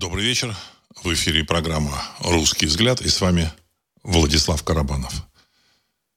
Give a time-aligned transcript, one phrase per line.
[0.00, 0.56] Добрый вечер.
[1.04, 3.52] В эфире программа «Русский взгляд» и с вами
[4.02, 5.12] Владислав Карабанов.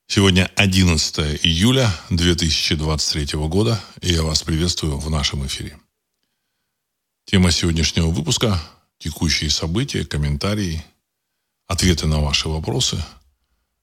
[0.08, 5.78] Сегодня 11 июля 2023 года, и я вас приветствую в нашем эфире.
[7.26, 8.58] Тема сегодняшнего выпуска–
[9.00, 10.82] текущие события, комментарии,
[11.68, 13.04] ответы на ваши вопросы.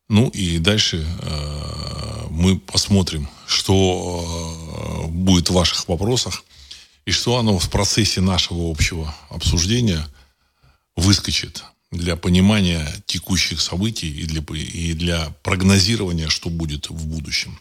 [0.09, 6.43] Ну и дальше э, мы посмотрим, что э, будет в ваших вопросах
[7.07, 10.07] и что оно в процессе нашего общего обсуждения
[10.97, 17.59] выскочит для понимания текущих событий и для, и для прогнозирования, что будет в будущем.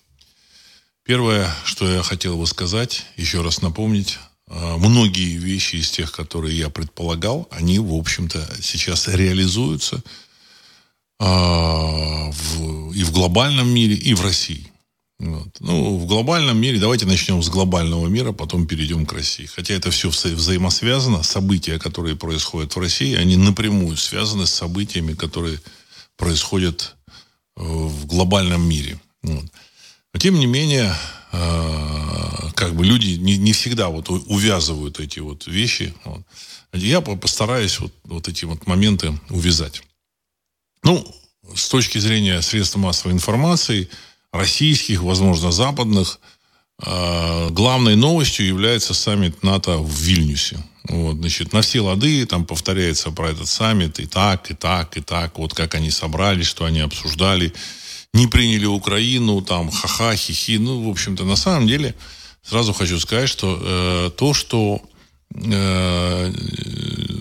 [1.03, 6.55] Первое, что я хотел бы сказать, еще раз напомнить, э, многие вещи из тех, которые
[6.55, 10.03] я предполагал, они, в общем-то, сейчас реализуются
[11.19, 14.71] э, в, и в глобальном мире, и в России.
[15.19, 15.49] Вот.
[15.59, 19.45] Ну, в глобальном мире, давайте начнем с глобального мира, потом перейдем к России.
[19.45, 21.23] Хотя это все вза взаимосвязано.
[21.23, 25.59] События, которые происходят в России, они напрямую связаны с событиями, которые
[26.15, 26.95] происходят
[27.57, 28.97] э, в глобальном мире.
[29.21, 29.43] Вот.
[30.13, 30.95] Но тем не менее,
[31.33, 35.93] э, как бы люди не, не всегда вот увязывают эти вот вещи.
[36.05, 36.21] Вот.
[36.71, 39.83] Я постараюсь вот, вот эти вот моменты увязать.
[40.81, 41.05] Ну,
[41.53, 43.89] с точки зрения средств массовой информации–
[44.31, 46.19] российских, возможно, западных,
[46.81, 50.63] а, главной новостью является саммит НАТО в Вильнюсе.
[50.87, 55.01] Вот, значит, на все лады там повторяется про этот саммит и так, и так, и
[55.01, 55.37] так.
[55.37, 57.53] Вот как они собрались, что они обсуждали.
[58.13, 60.57] Не приняли Украину, там, ха-ха, хихи.
[60.57, 61.95] Ну, в общем-то, на самом деле,
[62.41, 64.81] сразу хочу сказать, что э, то, что
[65.35, 66.33] э,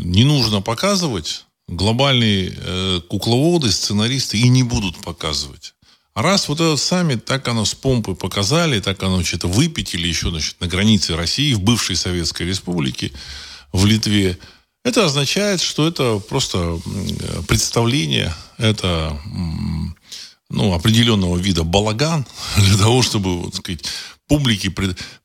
[0.04, 5.74] не нужно показывать, глобальные э, кукловоды, сценаристы и не будут показывать.
[6.20, 10.60] Раз вот этот саммит, так оно с помпой показали, так оно что-то выпятили еще значит,
[10.60, 13.12] на границе России, в бывшей Советской Республике,
[13.72, 14.36] в Литве,
[14.84, 16.80] это означает, что это просто
[17.46, 19.16] представление, это
[20.50, 23.84] ну, определенного вида балаган для того, чтобы, вот, сказать,
[24.26, 24.74] публике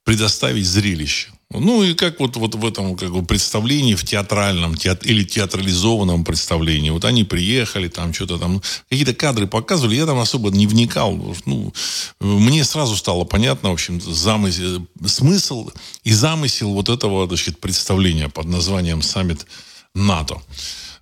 [0.03, 1.31] предоставить зрелище.
[1.53, 6.23] Ну и как вот, вот в этом как бы, представлении, в театральном театр, или театрализованном
[6.23, 6.89] представлении.
[6.89, 11.35] Вот они приехали, там что-то там, какие-то кадры показывали, я там особо не вникал.
[11.45, 11.73] Ну,
[12.19, 15.69] мне сразу стало понятно, в общем, замысел, смысл
[16.03, 19.45] и замысел вот этого значит, представления под названием «Саммит
[19.93, 20.41] НАТО».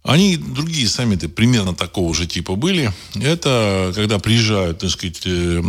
[0.04, 2.92] Они, другие саммиты примерно такого же типа были.
[3.16, 5.62] Это когда приезжают, так сказать, э,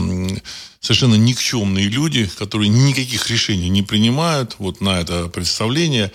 [0.82, 6.12] совершенно никчемные люди, которые никаких решений не принимают вот на это представление,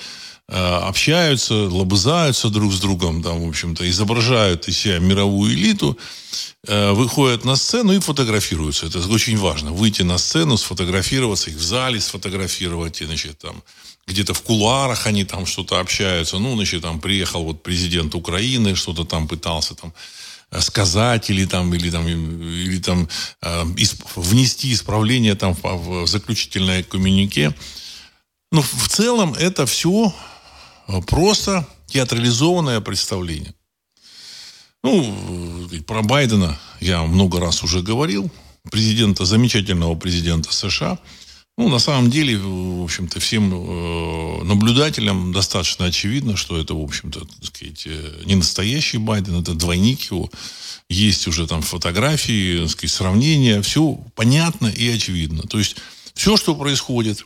[0.50, 5.98] э, общаются, лобызаются друг с другом, там, в общем-то, изображают из себя мировую элиту,
[6.68, 8.88] э, выходят на сцену и фотографируются.
[8.88, 9.72] Это очень важно.
[9.72, 13.64] Выйти на сцену, сфотографироваться, их в зале сфотографировать, и, значит, там,
[14.06, 16.40] где-то в кулуарах они там что-то общаются.
[16.40, 19.94] Ну, значит, там приехал вот президент Украины, что-то там пытался там
[20.60, 23.08] сказать или там, или там, или там
[23.42, 23.64] э,
[24.16, 27.54] внести исправление там в, в заключительное коммюнике.
[28.52, 30.14] Но в целом это все
[30.88, 33.54] э, просто театрализованное представление.
[34.84, 38.32] Ну, про Байдена я много раз уже говорил.
[38.72, 41.00] Президента, замечательного президента США–
[41.58, 47.22] ну, на самом деле, в общем-то, всем э, наблюдателям достаточно очевидно, что это, в общем-то,
[47.22, 50.30] так сказать, э, не настоящий Байден, это двойник его.
[50.88, 55.44] Есть уже там фотографии, так сказать, сравнения, все понятно и очевидно.
[55.44, 55.78] То есть
[56.14, 57.26] все, что происходит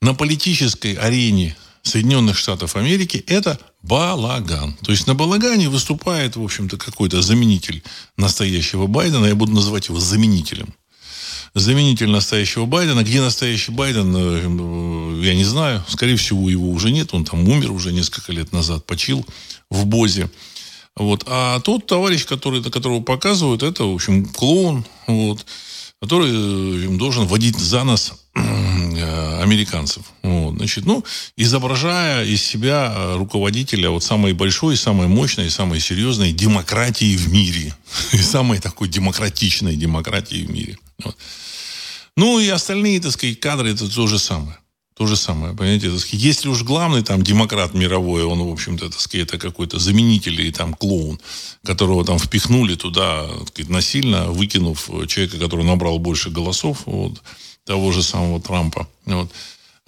[0.00, 4.74] на политической арене Соединенных Штатов Америки, это балаган.
[4.82, 7.84] То есть на балагане выступает, в общем-то, какой-то заменитель
[8.16, 9.26] настоящего Байдена.
[9.26, 10.74] Я буду называть его заменителем
[11.54, 13.02] заменитель настоящего Байдена.
[13.02, 15.84] Где настоящий Байден, э, я не знаю.
[15.88, 17.12] Скорее всего, его уже нет.
[17.12, 19.24] Он там умер уже несколько лет назад, почил
[19.70, 20.30] в Бозе.
[20.96, 21.24] Вот.
[21.26, 25.44] А тот товарищ, который, которого показывают, это, в общем, клоун, вот,
[26.00, 30.04] который э, должен водить за нос э, американцев.
[30.22, 31.04] Вот, значит, ну,
[31.36, 37.74] изображая из себя руководителя вот самой большой, самой мощной, самой серьезной демократии в мире.
[38.12, 40.78] И самой такой демократичной демократии в мире.
[41.04, 41.16] Вот.
[42.16, 44.58] Ну и остальные, так сказать, кадры это то же самое.
[44.94, 48.90] То же самое, понимаете, так сказать, если уж главный там демократ мировой, он, в общем-то,
[48.90, 51.18] так сказать, это какой-то заменитель или там клоун,
[51.64, 57.22] которого там впихнули туда, сказать, насильно, выкинув человека, который набрал больше голосов, вот,
[57.64, 59.32] того же самого Трампа, вот,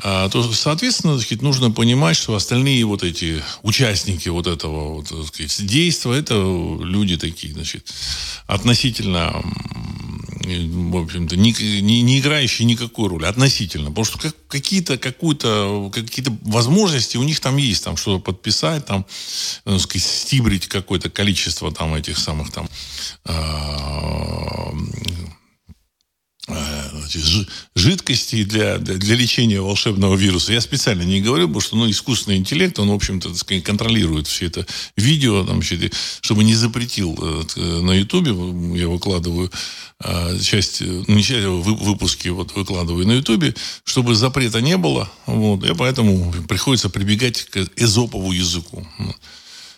[0.02, 5.08] а, то, соответственно, так сказать, нужно понимать, что остальные вот эти участники вот этого вот,
[5.08, 7.92] так сказать, действия, это люди такие, значит,
[8.46, 9.40] относительно
[10.44, 13.90] в общем-то, не, не, не играющие никакой роли относительно.
[13.90, 19.06] Потому что как, какие-то, какую-то, какие-то возможности у них там есть, там что-то подписать, там,
[19.64, 22.68] ну, сказать, стибрить какое-то количество там этих самых там
[23.24, 24.72] а,
[27.74, 30.52] жидкости для, для лечения волшебного вируса.
[30.52, 33.32] Я специально не говорю, потому что ну, искусственный интеллект, он, в общем-то,
[33.62, 37.18] контролирует все это видео, там, чтобы не запретил
[37.56, 38.32] э, на Ютубе,
[38.78, 39.50] я выкладываю
[40.00, 43.54] э, часть, ну, не часть, а выпуски вот выкладываю на Ютубе,
[43.84, 48.86] чтобы запрета не было, вот, и поэтому приходится прибегать к эзопову языку.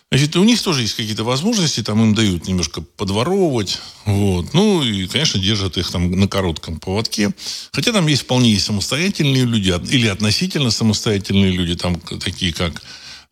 [0.09, 4.53] Значит, у них тоже есть какие-то возможности, там им дают немножко подворовывать, вот.
[4.53, 7.33] Ну, и, конечно, держат их там на коротком поводке.
[7.73, 12.81] Хотя там есть вполне есть самостоятельные люди, или относительно самостоятельные люди, там такие как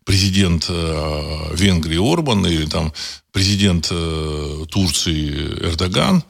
[0.04, 2.92] президент э, Венгрии Орбан или там
[3.32, 5.30] президент э, Турции
[5.62, 6.24] Эрдоган,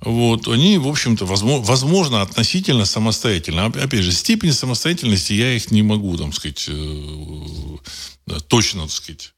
[0.00, 3.66] вот, они, в общем-то, возможно, возможно, относительно самостоятельно.
[3.66, 7.76] Опять же, степень самостоятельности я их не могу, там, сказать, э,
[8.48, 9.34] точно, так сказать,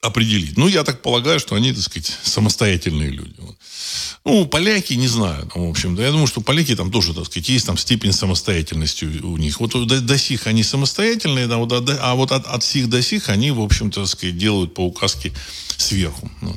[0.00, 0.56] определить.
[0.56, 3.34] Ну, я так полагаю, что они, так сказать, самостоятельные люди.
[4.24, 7.26] Ну, поляки, не знаю, там, в общем, да, я думаю, что поляки там тоже, так
[7.26, 9.60] сказать, есть там степень самостоятельности у, у них.
[9.60, 13.28] Вот до, до сих они самостоятельные, да, вот, а вот от, от сих до сих
[13.28, 15.32] они, в общем-то, так сказать, делают по указке
[15.76, 16.30] сверху.
[16.40, 16.56] Ну.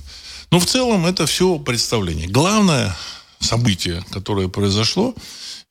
[0.52, 2.28] Но в целом это все представление.
[2.28, 2.96] Главное
[3.40, 5.16] событие, которое произошло,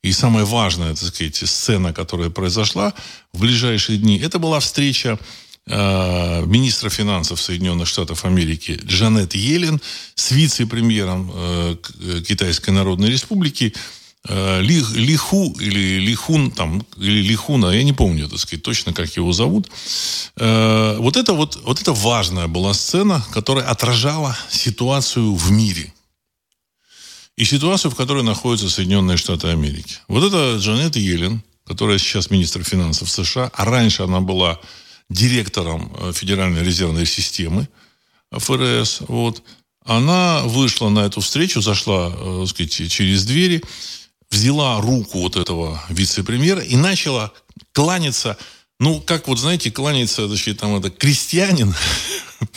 [0.01, 2.93] и самая важная, так сказать, сцена, которая произошла
[3.33, 5.19] в ближайшие дни, это была встреча
[5.71, 9.79] Э, министра финансов Соединенных Штатов Америки Джанет Йеллен
[10.15, 11.75] с вице-премьером э,
[12.27, 13.75] Китайской Народной Республики
[14.27, 19.15] э, Ли, Лиху или Лихун, там, или Лихуна, я не помню, так сказать, точно, как
[19.15, 19.69] его зовут.
[20.35, 25.93] Вот это вот, вот это важная была сцена, которая отражала ситуацию в мире.
[27.37, 29.97] И ситуацию, в которой находятся Соединенные Штаты Америки.
[30.07, 34.59] Вот это Джанет Йеллен, которая сейчас министр финансов США, а раньше она была
[35.09, 37.67] директором э, Федеральной резервной системы
[38.31, 39.43] ФРС, вот,
[39.83, 43.63] она вышла на эту встречу, зашла, э, так сказать, через двери,
[44.29, 47.33] взяла руку вот этого вице-премьера и начала
[47.71, 48.37] кланяться,
[48.79, 51.73] ну, как вот, знаете, кланяется, значит, там это крестьянин,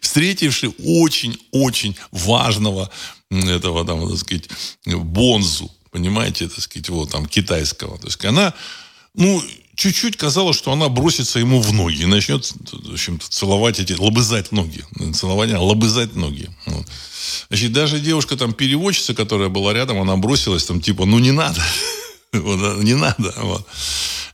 [0.00, 2.90] встретивший очень-очень важного
[3.30, 4.48] этого, там, так сказать,
[4.86, 7.98] бонзу, понимаете, так сказать, вот там, китайского.
[7.98, 8.54] То есть она,
[9.14, 9.42] ну,
[9.82, 14.52] чуть-чуть казалось, что она бросится ему в ноги и начнет, в общем-то, целовать эти, лобызать
[14.52, 14.84] ноги.
[15.12, 16.48] Целование, а лобызать ноги.
[16.66, 16.86] Вот.
[17.48, 21.60] Значит, даже девушка там, переводчица, которая была рядом, она бросилась там, типа, ну не надо.
[22.32, 23.34] не надо.
[23.38, 23.66] Вот.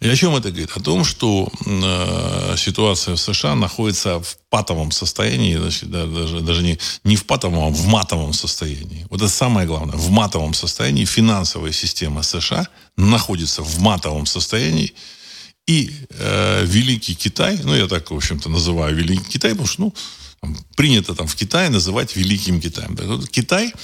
[0.01, 0.71] И о чем это говорит?
[0.77, 6.79] О том, что э, ситуация в США находится в патовом состоянии, значит, даже, даже не,
[7.05, 9.07] не в патовом, а в матовом состоянии.
[9.09, 9.97] Вот это самое главное.
[9.97, 14.93] В матовом состоянии финансовая система США находится в матовом состоянии,
[15.69, 19.95] и э, Великий Китай, ну, я так, в общем-то, называю Великий Китай, потому что, ну,
[20.77, 22.97] принято там в Китае называть Великим Китаем.
[22.97, 23.75] Так вот, Китай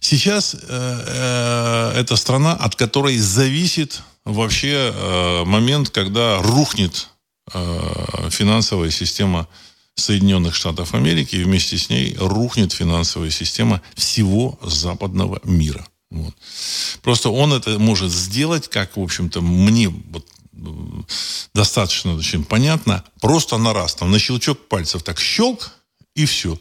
[0.00, 7.08] сейчас э, э, это страна, от которой зависит вообще э, момент, когда рухнет
[7.52, 9.48] э, финансовая система
[9.96, 15.84] Соединенных Штатов Америки, и вместе с ней рухнет финансовая система всего западного мира.
[16.10, 16.34] Вот.
[17.02, 20.24] Просто он это может сделать, как, в общем-то, мне вот
[21.54, 25.70] достаточно очень понятно, просто на раз, там, на щелчок пальцев так щелк,
[26.14, 26.58] и все.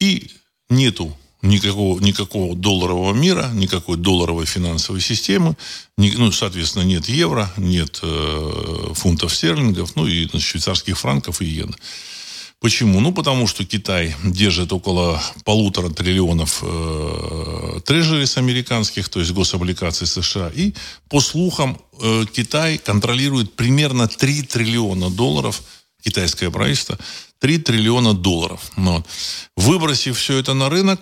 [0.00, 0.30] И
[0.68, 5.56] нету никакого, никакого долларового мира, никакой долларовой финансовой системы,
[5.96, 11.74] ни, ну, соответственно, нет евро, нет э, фунтов стерлингов, ну и швейцарских франков и иен.
[12.62, 13.00] Почему?
[13.00, 20.48] Ну, потому что Китай держит около полутора триллионов э, трежерис американских, то есть гособлигаций США.
[20.54, 20.72] И,
[21.08, 25.60] по слухам, э, Китай контролирует примерно 3 триллиона долларов,
[26.04, 26.96] китайское правительство,
[27.40, 28.70] 3 триллиона долларов.
[28.76, 29.06] Ну вот.
[29.56, 31.00] Выбросив все это на рынок,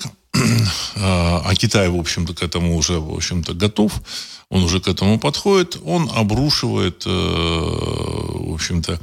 [0.96, 3.92] а, а Китай, в общем-то, к этому уже, в общем-то, готов,
[4.48, 8.98] он уже к этому подходит, он обрушивает, э, в общем-то,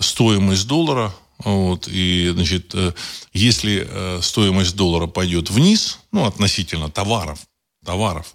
[0.00, 1.14] стоимость доллара
[1.44, 2.92] вот, и, значит, э,
[3.32, 7.38] если э, стоимость доллара пойдет вниз, ну, относительно товаров,
[7.84, 8.34] товаров,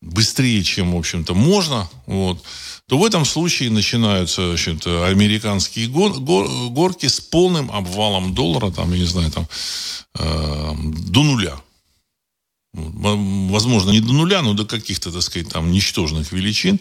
[0.00, 2.42] быстрее, чем, в общем-то, можно, вот,
[2.88, 8.70] то в этом случае начинаются, в общем-то, американские гор, гор, горки с полным обвалом доллара,
[8.70, 9.46] там, я не знаю, там,
[10.18, 10.74] э,
[11.08, 11.60] до нуля.
[12.74, 16.80] Возможно, не до нуля, но до каких-то, так сказать, там, ничтожных величин.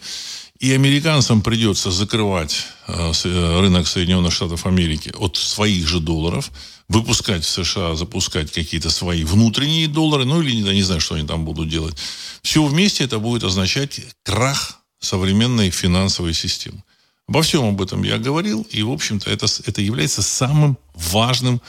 [0.61, 6.51] И американцам придется закрывать э, э, рынок Соединенных Штатов Америки от своих же долларов,
[6.87, 11.45] выпускать в США, запускать какие-то свои внутренние доллары, ну или не, знаю, что они там
[11.45, 11.95] будут делать.
[12.43, 16.83] Все вместе это будет означать крах современной финансовой системы.
[17.27, 21.59] Обо всем об этом я говорил, и, в общем-то, это, это является самым важным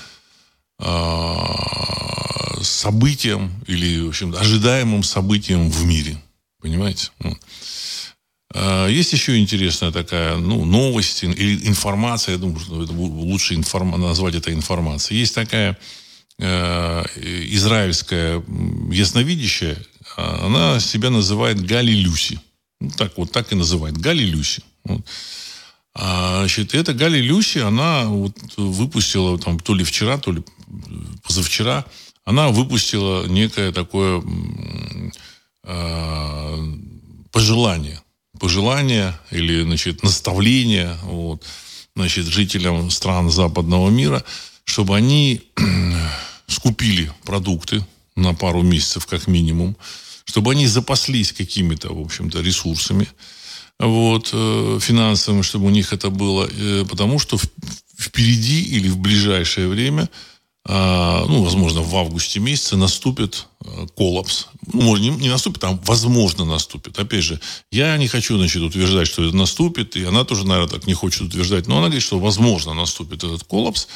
[0.81, 1.47] э,
[2.61, 6.23] событием или, в общем ожидаемым событием в мире.
[6.61, 7.09] Понимаете?
[7.21, 7.39] Вот.
[8.55, 13.99] А, есть еще интересная такая ну, новость или информация, я думаю, что это лучше информ...
[14.01, 15.21] назвать это информацией.
[15.21, 15.79] Есть такая
[16.39, 18.43] э, израильская
[18.91, 19.79] ясновидящая,
[20.17, 22.41] она себя называет Гали Люси.
[22.81, 23.97] Ну, так вот, так и называет.
[23.97, 24.63] Гали Люси.
[24.85, 25.01] Вот.
[25.95, 30.43] А, значит, эта Гали Люси, она вот выпустила там то ли вчера, то ли
[31.23, 31.87] позавчера,
[32.25, 34.23] она выпустила некое такое
[35.65, 36.57] э,
[37.31, 38.02] пожелание
[38.43, 41.45] пожелания или, значит, наставления вот,
[41.95, 44.25] значит, жителям стран западного мира,
[44.65, 45.43] чтобы они
[46.49, 49.77] скупили продукты на пару месяцев как минимум,
[50.25, 53.07] чтобы они запаслись какими-то, в общем-то, ресурсами,
[53.79, 57.39] вот, э, финансовыми, чтобы у них это было, э, потому что
[57.97, 60.11] впереди или в ближайшее время–
[60.69, 64.47] ну, возможно, в августе месяце наступит э, коллапс.
[64.73, 66.99] Ну, не, не наступит, а возможно наступит.
[66.99, 67.41] Опять же,
[67.73, 71.23] я не хочу, значит, утверждать, что это наступит, и она тоже, наверное, так не хочет
[71.23, 73.89] утверждать, но она говорит, что возможно наступит этот коллапс,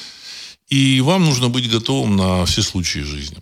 [0.68, 3.37] и вам нужно быть готовым на все случаи жизни.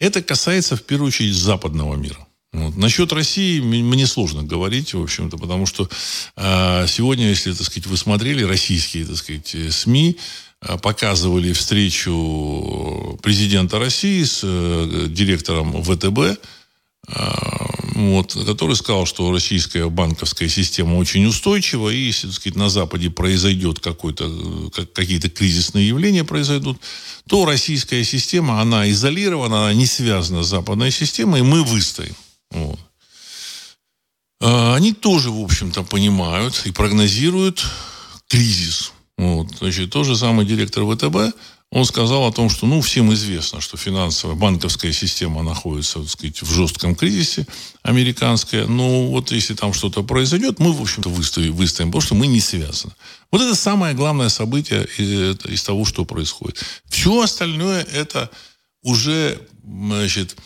[0.00, 2.26] Это касается, в первую очередь, западного мира.
[2.52, 2.76] Вот.
[2.76, 5.88] Насчет России мне сложно говорить, в общем-то, потому что
[6.36, 10.16] э, сегодня, если, так сказать, вы смотрели российские, так сказать, э, СМИ,
[10.60, 16.38] показывали встречу президента России с э, директором ВТБ, э,
[17.94, 23.10] вот, который сказал, что российская банковская система очень устойчива, и если, так сказать, на Западе
[23.10, 26.80] произойдет какой-то, какие-то кризисные явления произойдут,
[27.28, 32.16] то российская система, она изолирована, она не связана с западной системой, и мы выстоим.
[32.50, 32.78] Вот.
[34.40, 37.64] Они тоже, в общем-то, понимают и прогнозируют
[38.28, 39.48] кризис вот.
[39.58, 41.34] Значит, тот же самый директор ВТБ,
[41.72, 46.42] он сказал о том, что, ну, всем известно, что финансовая, банковская система находится, так сказать,
[46.42, 47.46] в жестком кризисе,
[47.82, 48.66] американская.
[48.66, 52.40] Но вот если там что-то произойдет, мы, в общем-то, выстоим, выстоим, потому что мы не
[52.40, 52.92] связаны.
[53.32, 56.62] Вот это самое главное событие из, из того, что происходит.
[56.88, 58.30] Все остальное это
[58.82, 60.36] уже, значит,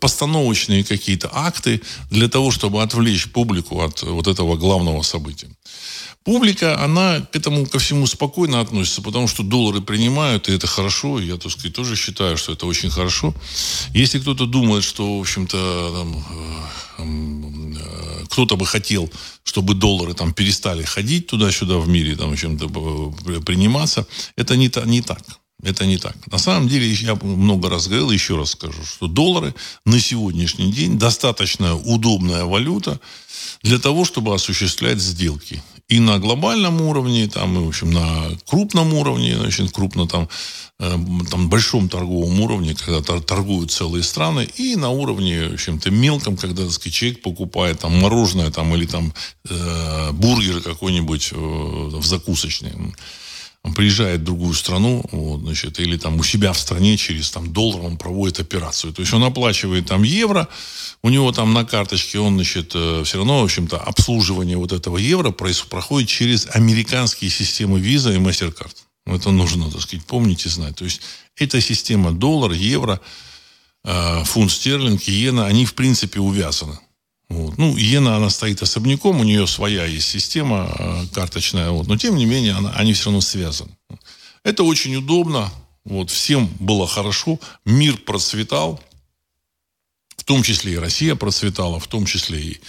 [0.00, 5.48] постановочные какие-то акты для того, чтобы отвлечь публику от вот этого главного события.
[6.24, 11.20] Публика, она к этому ко всему спокойно относится, потому что доллары принимают, и это хорошо.
[11.20, 13.34] Я, так сказать, тоже считаю, что это очень хорошо.
[13.92, 16.16] Если кто-то думает, что, в общем-то,
[16.98, 19.12] э, э, кто-то бы хотел,
[19.42, 25.02] чтобы доллары там перестали ходить туда-сюда в мире, там, чем-то э, приниматься, это не, не
[25.02, 25.20] так.
[25.64, 26.14] Это не так.
[26.30, 29.54] На самом деле, я много раз говорил, еще раз скажу, что доллары
[29.86, 33.00] на сегодняшний день достаточно удобная валюта
[33.62, 38.94] для того, чтобы осуществлять сделки и на глобальном уровне, там, и, в общем, на крупном
[38.94, 40.28] уровне, очень крупно там,
[40.80, 40.98] э,
[41.30, 46.64] там большом торговом уровне, когда торгуют целые страны, и на уровне, в общем-то, мелком, когда,
[46.64, 49.12] так сказать, человек покупает там мороженое там, или там
[49.48, 52.72] э, бургер какой-нибудь э, в закусочной
[53.64, 57.50] он приезжает в другую страну, вот, значит, или там у себя в стране через там,
[57.50, 58.92] доллар он проводит операцию.
[58.92, 60.48] То есть он оплачивает там евро,
[61.02, 64.98] у него там на карточке он, значит, э, все равно, в общем-то, обслуживание вот этого
[64.98, 68.76] евро проходит через американские системы виза и MasterCard.
[69.06, 70.76] Это нужно, так сказать, помнить и знать.
[70.76, 71.00] То есть
[71.36, 73.00] эта система доллар, евро,
[73.82, 76.78] э, фунт стерлинг, иена, они, в принципе, увязаны.
[77.34, 77.58] Вот.
[77.58, 82.16] Ну, иена, она стоит особняком, у нее своя есть система э, карточная, вот, но тем
[82.16, 83.72] не менее она, они все равно связаны.
[84.44, 85.50] Это очень удобно,
[85.84, 88.80] вот, всем было хорошо, мир процветал,
[90.16, 92.60] в том числе и Россия процветала, в том числе и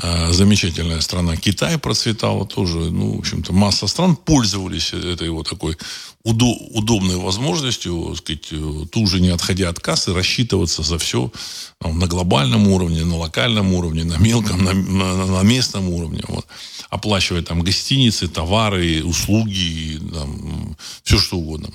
[0.00, 2.78] замечательная страна Китай процветала тоже.
[2.90, 5.76] Ну, в общем-то, масса стран пользовались этой вот такой
[6.24, 11.30] удо- удобной возможностью, сказать, э, тут же не отходя от кассы, рассчитываться за все
[11.78, 16.22] там, на глобальном уровне, на локальном уровне, на мелком, на, на, на местном уровне.
[16.26, 16.46] Вот.
[16.90, 21.70] Оплачивать там гостиницы, товары, услуги, там, все что угодно.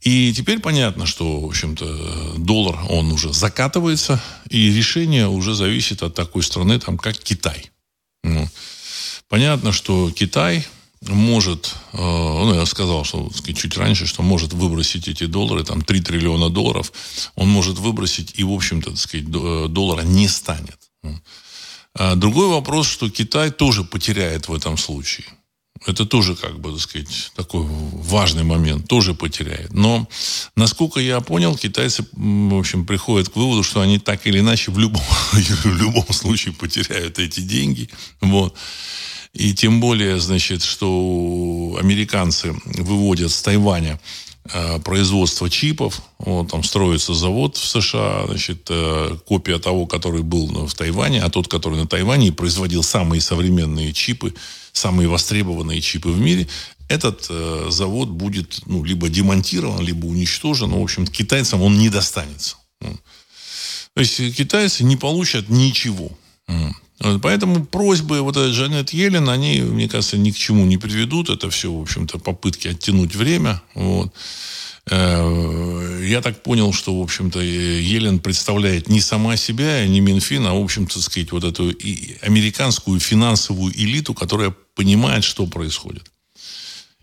[0.00, 6.14] И теперь понятно, что, в общем-то, доллар, он уже закатывается, и решение уже зависит от
[6.14, 7.70] такой страны, там, как Китай.
[8.22, 8.48] Ну,
[9.28, 10.64] понятно, что Китай
[11.02, 15.82] может, э, ну, я сказал, что сказать, чуть раньше, что может выбросить эти доллары, там
[15.82, 16.92] 3 триллиона долларов,
[17.34, 20.78] он может выбросить, и, в общем-то, сказать, э, доллара не станет.
[21.94, 25.26] А другой вопрос, что Китай тоже потеряет в этом случае.
[25.86, 29.72] Это тоже, как бы, так сказать, такой важный момент, тоже потеряет.
[29.72, 30.08] Но,
[30.56, 34.78] насколько я понял, китайцы, в общем, приходят к выводу, что они так или иначе в
[34.78, 37.88] любом, в любом случае потеряют эти деньги.
[38.20, 38.54] Вот.
[39.34, 44.00] И тем более, значит, что американцы выводят с Тайваня
[44.84, 46.02] производства чипов.
[46.18, 51.30] Вот, там строится завод в США, значит, э, копия того, который был в Тайване, а
[51.30, 54.34] тот, который на Тайване производил самые современные чипы,
[54.72, 56.48] самые востребованные чипы в мире,
[56.88, 60.70] этот э, завод будет ну, либо демонтирован, либо уничтожен.
[60.70, 62.56] Ну, в общем, китайцам он не достанется.
[62.80, 66.10] То есть китайцы не получат ничего.
[67.22, 71.30] Поэтому просьбы вот этой Джанет Йеллен, они, мне кажется, ни к чему не приведут.
[71.30, 73.62] Это все, в общем-то, попытки оттянуть время.
[73.74, 74.12] Вот.
[74.90, 80.54] Э, я так понял, что, в общем-то, Елен представляет не сама себя, не Минфин, а,
[80.54, 81.68] в общем-то, сказать, вот эту
[82.22, 86.10] американскую финансовую элиту, которая понимает, что происходит.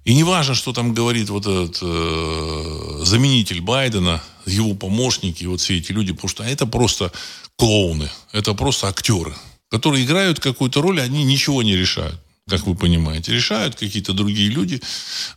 [0.03, 5.77] И не важно, что там говорит вот этот э, заменитель Байдена, его помощники, вот все
[5.77, 7.11] эти люди, потому что это просто
[7.55, 9.33] клоуны, это просто актеры
[9.75, 14.79] которые играют какую-то роль, они ничего не решают как вы понимаете, решают какие-то другие люди.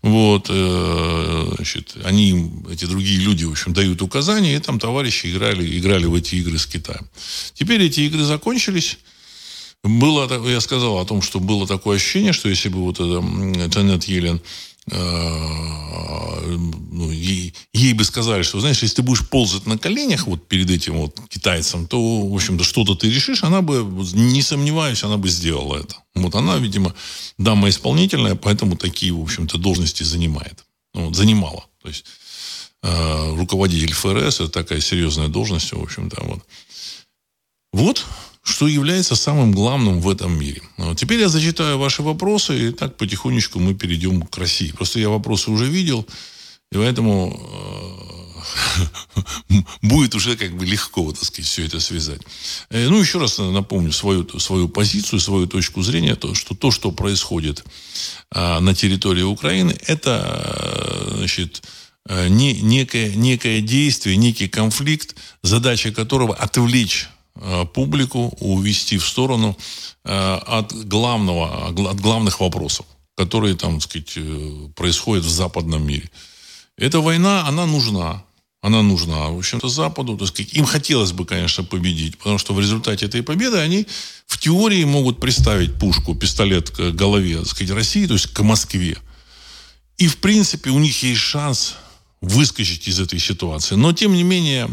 [0.03, 5.79] Вот, э, значит, они, эти другие люди, в общем, дают указания, и там товарищи играли,
[5.79, 7.09] играли в эти игры с Китаем.
[7.55, 8.99] Теперь эти игры закончились.
[9.83, 13.25] Было, я сказал о том, что было такое ощущение, что если бы вот это
[13.69, 14.43] Джанет Елен
[16.99, 20.71] ну, ей, ей бы сказали, что, знаешь, если ты будешь ползать на коленях вот перед
[20.71, 25.29] этим вот китайцем, то, в общем-то, что-то ты решишь, она бы, не сомневаюсь, она бы
[25.29, 25.97] сделала это.
[26.15, 26.95] Вот она, видимо,
[27.39, 30.65] дама исполнительная, поэтому такие, в общем-то, должности занимает.
[30.95, 31.65] Ну, вот, занимала.
[31.83, 32.05] То есть
[32.83, 36.43] э, руководитель ФРС, это такая серьезная должность, в общем-то, вот.
[37.73, 38.07] Вот
[38.43, 40.63] что является самым главным в этом мире.
[40.97, 44.73] Теперь я зачитаю ваши вопросы, и так потихонечку мы перейдем к России.
[44.73, 46.07] Просто я вопросы уже видел,
[46.71, 48.39] и поэтому
[49.51, 52.21] э, будет уже как бы легко, так сказать, все это связать.
[52.71, 56.91] Э, ну, еще раз напомню свою, свою позицию, свою точку зрения, то, что то, что
[56.93, 57.65] происходит
[58.31, 61.63] а, на территории Украины, это, э, значит,
[62.29, 67.09] не, некое, некое действие, некий конфликт, задача которого отвлечь
[67.73, 69.57] публику увести в сторону
[70.05, 76.11] э, от главного, от главных вопросов, которые там, так сказать, э, происходят в западном мире.
[76.77, 78.25] Эта война, она нужна.
[78.61, 80.17] Она нужна, в общем-то, Западу.
[80.17, 83.87] Так сказать, им хотелось бы, конечно, победить, потому что в результате этой победы они
[84.27, 88.99] в теории могут приставить пушку, пистолет к голове, так сказать, России, то есть к Москве.
[89.97, 91.77] И, в принципе, у них есть шанс
[92.21, 93.77] выскочить из этой ситуации.
[93.77, 94.69] Но, тем не менее,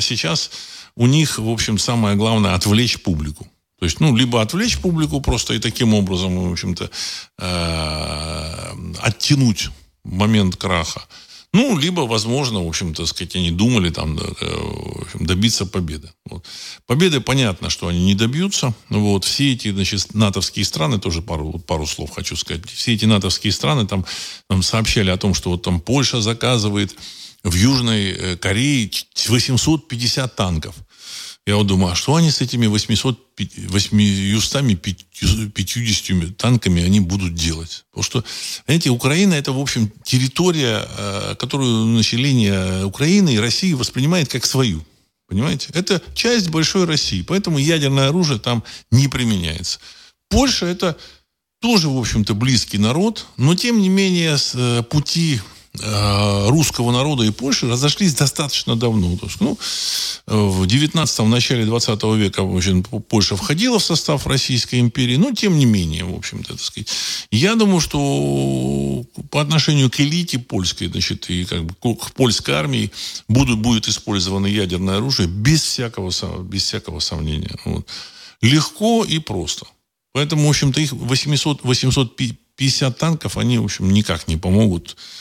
[0.00, 0.50] сейчас
[0.96, 3.46] у них, в общем, самое главное отвлечь публику.
[3.78, 6.90] То есть, ну, либо отвлечь публику просто и таким образом, в общем-то,
[7.38, 9.70] э, оттянуть
[10.04, 11.02] момент краха.
[11.52, 16.12] Ну, либо, возможно, в общем-то, сказать, они думали там э, общем, добиться победы.
[16.24, 16.46] Вот.
[16.86, 18.74] Победы, понятно, что они не добьются.
[18.88, 19.24] Вот.
[19.24, 23.86] Все эти, значит, натовские страны, тоже пару, пару слов хочу сказать, все эти натовские страны
[23.86, 24.04] там,
[24.48, 26.94] там сообщали о том, что вот там Польша заказывает
[27.42, 28.90] в Южной э, Корее
[29.28, 30.74] 850 танков.
[31.46, 33.18] Я вот думаю, а что они с этими 800,
[33.68, 37.86] 850 танками они будут делать?
[37.90, 38.22] Потому что,
[38.66, 44.84] знаете, Украина это, в общем, территория, э, которую население Украины и России воспринимает как свою.
[45.26, 45.70] Понимаете?
[45.72, 47.22] Это часть большой России.
[47.22, 49.78] Поэтому ядерное оружие там не применяется.
[50.28, 50.98] Польша это
[51.60, 55.40] тоже, в общем-то, близкий народ, но, тем не менее, э, пути
[55.78, 59.16] русского народа и Польши разошлись достаточно давно.
[59.16, 59.56] То есть, ну,
[60.26, 65.58] в 19 начале 20 века в общем, Польша входила в состав Российской империи, но тем
[65.58, 66.88] не менее, в общем-то, так сказать.
[67.30, 72.90] Я думаю, что по отношению к элите польской, значит, и как бы к польской армии
[73.28, 76.10] будут, будет использовано ядерное оружие без всякого,
[76.42, 77.56] без всякого сомнения.
[77.64, 77.86] Вот.
[78.42, 79.66] Легко и просто.
[80.12, 85.19] Поэтому, в общем-то, их 800, 850 танков, они, в общем, никак не помогут Э,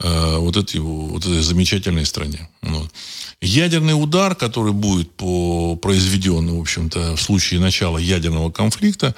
[0.00, 2.48] вот, этой, вот этой замечательной стране.
[2.62, 2.90] Вот.
[3.40, 9.14] Ядерный удар, который будет по, произведен, в общем-то, в случае начала ядерного конфликта,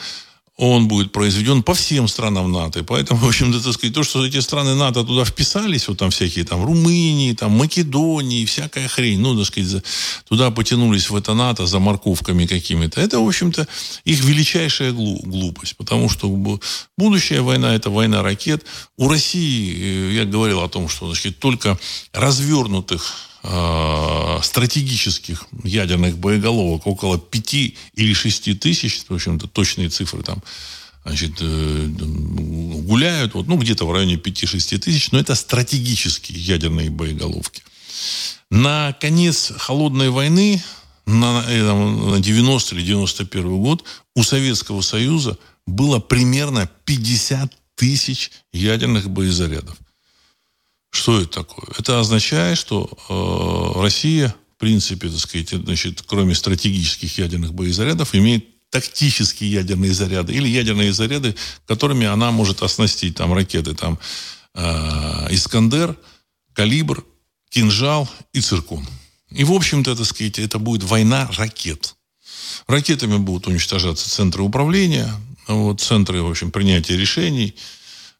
[0.61, 2.85] он будет произведен по всем странам НАТО.
[2.85, 6.44] Поэтому, в общем-то, так сказать, то, что эти страны НАТО туда вписались, вот там всякие
[6.44, 9.83] там Румынии, там Македонии, всякая хрень, ну, так сказать,
[10.29, 13.66] туда потянулись в это НАТО за морковками какими-то, это, в общем-то,
[14.05, 15.77] их величайшая глупость.
[15.77, 16.29] Потому что
[16.99, 18.66] будущая война– это война ракет.
[18.99, 21.79] У России, э, я говорил о том, что, значит, только
[22.12, 27.55] развернутых стратегических ядерных боеголовок около 5
[27.94, 30.42] или 6 тысяч, в общем-то, точные цифры там,
[31.05, 37.62] значит, э, гуляют, вот, ну, где-то в районе 5-6 тысяч, но это стратегические ядерные боеголовки.
[38.50, 40.62] На конец холодной войны,
[41.07, 49.76] на, на 90 или 91 год, у Советского Союза было примерно 50 тысяч ядерных боезарядов.
[50.90, 51.66] Что это такое?
[51.79, 58.46] Это означает, что э, Россия, в принципе, так сказать, значит, кроме стратегических ядерных боезарядов, имеет
[58.70, 61.35] тактические ядерные заряды или ядерные заряды,
[61.66, 63.98] которыми она может оснастить там ракеты там
[64.55, 65.96] э, Искандер,
[66.55, 67.05] Калибр,
[67.50, 68.87] Кинжал и Циркон.
[69.31, 71.94] И, в общем-то, так сказать, это будет война ракет.
[72.66, 75.12] Ракетами будут уничтожаться центры управления,
[75.46, 77.55] вот, центры, в общем, принятия решений–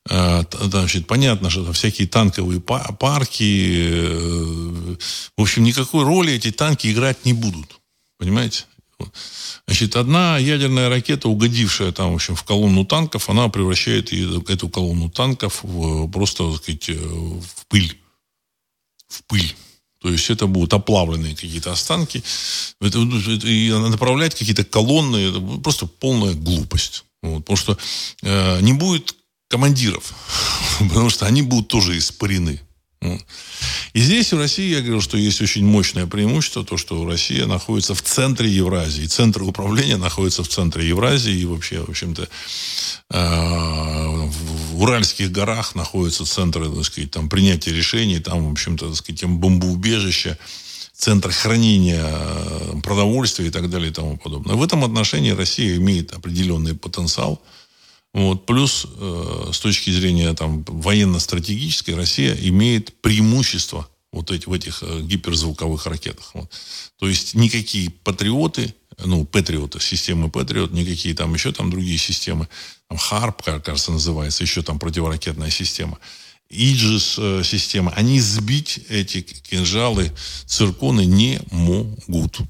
[0.09, 4.97] значит, понятно, что всякие танковые парки, э,
[5.37, 7.81] в общем, никакой роли эти танки играть не будут.
[8.19, 8.65] Понимаете?
[9.67, 15.11] Значит, одна ядерная ракета, угодившая там, в общем, в колонну танков, она превращает эту колонну
[15.11, 17.99] танков в, просто, так сказать, э, в пыль.
[19.09, 19.55] В пыль.
[20.03, 22.23] То есть это будут оплавленные какие-то останки.
[22.81, 27.05] Это, это, и направлять какие-то колонны, это просто полная глупость.
[27.23, 27.79] Вот, потому что
[28.23, 29.15] э, не будет
[29.51, 30.15] командиров,
[30.79, 32.61] потому что они будут тоже испарены.
[33.93, 37.95] И здесь в России, я говорю, что есть очень мощное преимущество, то, что Россия находится
[37.95, 39.07] в центре Евразии.
[39.07, 41.33] Центр управления находится в центре Евразии.
[41.33, 42.29] И вообще, в общем-то,
[43.11, 44.29] э,
[44.75, 49.25] в Уральских горах находится центр, так сказать, там, принятия решений, там, в общем-то, так сказать,
[49.25, 50.37] бомбоубежище,
[50.95, 54.57] центр хранения э, продовольствия и так далее и тому подобное.
[54.57, 57.43] В этом отношении Россия имеет определенный потенциал–
[58.13, 58.47] вот.
[58.47, 65.01] Плюс, э, с точки зрения там, военно-стратегической, Россия имеет преимущество вот эти, в этих э,
[65.03, 66.31] гиперзвуковых ракетах.
[66.35, 66.51] Вот.
[66.99, 72.49] То есть никакие патриоты, ну, патриоты, системы патриот, никакие там еще там другие системы,
[72.89, 75.99] там ХАРП, кажется, называется, еще там противоракетная система,
[76.51, 77.43] Иджис э,
[77.95, 80.13] они сбить эти кинжалы,
[80.47, 82.41] цирконы не могут.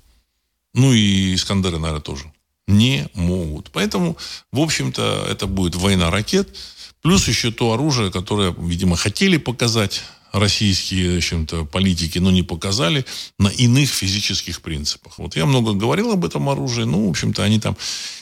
[0.72, 2.32] Ну и Искандеры, наверное, тоже
[2.70, 3.70] не могут.
[3.70, 4.16] Поэтому,
[4.52, 6.56] в общем-то, это будет война ракет,
[7.02, 10.02] плюс еще то оружие, которое, видимо, хотели показать
[10.32, 13.04] российские, в общем-то, политики, но не показали
[13.38, 15.18] на иных физических принципах.
[15.18, 17.76] Вот я много говорил об этом оружии, ну, в общем-то, они там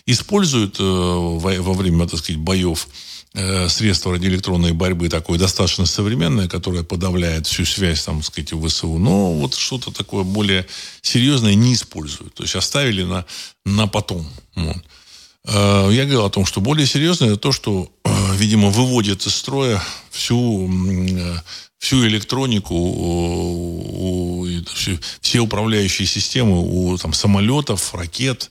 [0.06, 2.88] используют э, во, во время, так сказать, боев
[3.68, 9.32] средство радиоэлектронной борьбы такое достаточно современное, которое подавляет всю связь, там, сказать, в ВСУ, но
[9.32, 10.66] вот что-то такое более
[11.02, 12.34] серьезное не используют.
[12.34, 13.24] То есть оставили на,
[13.64, 14.26] на потом.
[14.54, 14.76] Вот.
[15.44, 19.82] Э, я говорил о том, что более серьезное то, что, э, видимо, выводит из строя
[20.10, 20.68] всю,
[21.78, 22.74] всю электронику,
[25.20, 28.50] все управляющие системы у там, самолетов, ракет,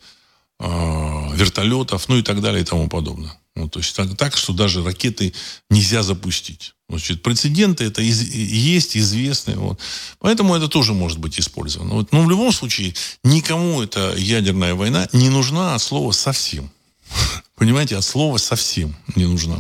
[0.60, 3.38] вертолетов, ну и так далее и тому подобное.
[3.58, 5.34] Ну, то есть так, так, что даже ракеты
[5.72, 6.76] нельзя запустить.
[6.90, 9.58] Значит, прецеденты это из, есть известные.
[9.58, 9.80] Вот.
[10.20, 11.96] Поэтому это тоже может быть использовано.
[11.96, 12.12] Вот.
[12.12, 12.94] Но в любом случае
[13.24, 16.72] никому эта ядерная война не нужна от слова совсем.
[17.56, 19.58] Понимаете, от слова совсем не нужна.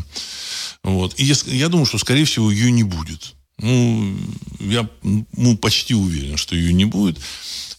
[0.84, 1.16] Вот.
[1.18, 3.34] И я думаю, что, скорее всего, ее не будет.
[3.58, 4.16] Ну,
[4.60, 7.18] я ну, почти уверен, что ее не будет.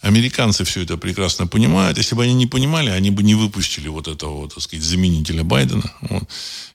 [0.00, 1.98] Американцы все это прекрасно понимают.
[1.98, 5.90] Если бы они не понимали, они бы не выпустили вот этого, так сказать, заменителя Байдена.
[6.02, 6.22] Вот.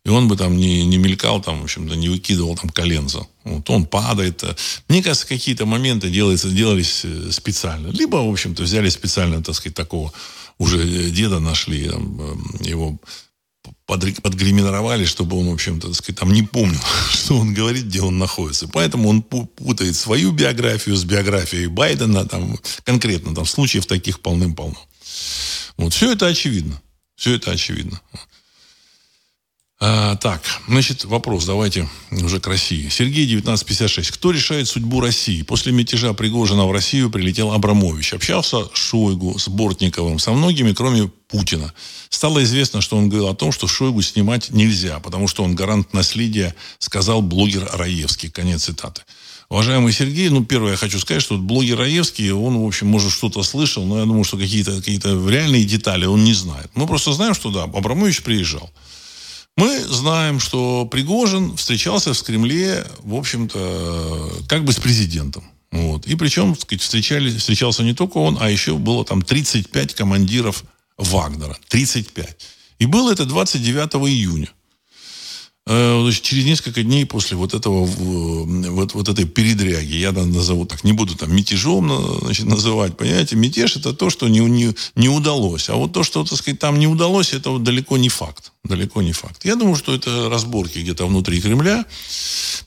[0.06, 3.26] И он бы там не, не мелькал, там, в общем-то, не выкидывал там коленца.
[3.46, 4.44] Вот он падает.
[4.90, 7.88] Мне кажется, какие-то моменты делаются, делались э, специально.
[7.88, 10.12] Либо, в общем-то, взяли специально, так сказать, такого
[10.58, 13.00] уже деда нашли, там, э, его
[13.86, 16.80] подгримировали, чтобы он, в общем-то, сказать, там не помнил,
[17.12, 18.68] что он говорит, где он находится.
[18.68, 24.78] Поэтому он путает свою биографию с биографией Байдена, там, конкретно, там, случаев таких полным-полно.
[25.78, 26.82] Вот, все это очевидно.
[27.16, 28.02] Все это очевидно.
[29.86, 32.88] А, так, значит, вопрос, давайте уже к России.
[32.88, 34.12] Сергей, 1956.
[34.12, 35.42] Кто решает судьбу России?
[35.42, 38.14] После мятежа Пригожина в Россию прилетел Абрамович.
[38.14, 41.74] Общался с Шойгу, с Бортниковым, со многими, кроме Путина.
[42.08, 45.94] Стало известно, что он говорил о том, что Шойгу снимать нельзя, потому что он гарант
[45.94, 48.30] наследия, сказал блогер Раевский.
[48.30, 49.02] Конец цитаты.
[49.50, 53.44] Уважаемый Сергей, ну, первое, я хочу сказать, что блогер Раевский, он, в общем, может, что-то
[53.44, 54.98] слышал, но я думаю, что какие-то какие
[55.30, 56.72] реальные детали он не знает.
[56.74, 58.72] Мы просто знаем, что, да, Абрамович приезжал.
[59.56, 65.44] Мы знаем, что Пригожин встречался в Кремле, в общем-то, как бы с президентом.
[65.72, 66.08] Вот.
[66.08, 70.64] И причем, сказать, встречали, встречался не только он, а еще было там 35 командиров
[70.98, 71.58] Вагнера.
[71.70, 72.38] 35.
[72.80, 74.50] И было это 29 июня.
[75.66, 80.84] Э, значит, через несколько дней после вот этого вот, вот этой передряги, я назову так,
[80.84, 85.70] не буду там мятежом значит, называть, понимаете, мятеж это то, что не, не, не удалось.
[85.70, 88.52] А вот то, что, так сказать, там не удалось, это вот далеко не факт.
[88.66, 89.46] Далеко не факт.
[89.46, 91.86] Я думаю, что это разборки где-то внутри Кремля.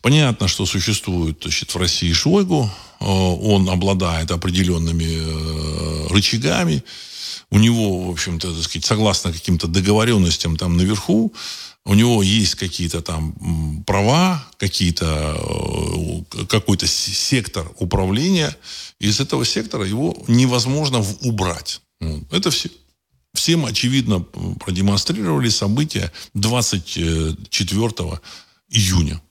[0.00, 2.70] Понятно, что существует значит, в России Шойгу.
[3.00, 6.82] Э, он обладает определенными э, рычагами.
[7.50, 11.32] У него, в общем-то, так сказать, согласно каким-то договоренностям там наверху,
[11.86, 15.36] у него есть какие-то там права, какие-то,
[16.34, 18.56] э, какой-то сектор управления.
[18.98, 21.80] Из этого сектора его невозможно убрать.
[22.32, 22.70] Это все,
[23.34, 28.20] всем очевидно продемонстрировали события 24
[28.68, 29.22] июня.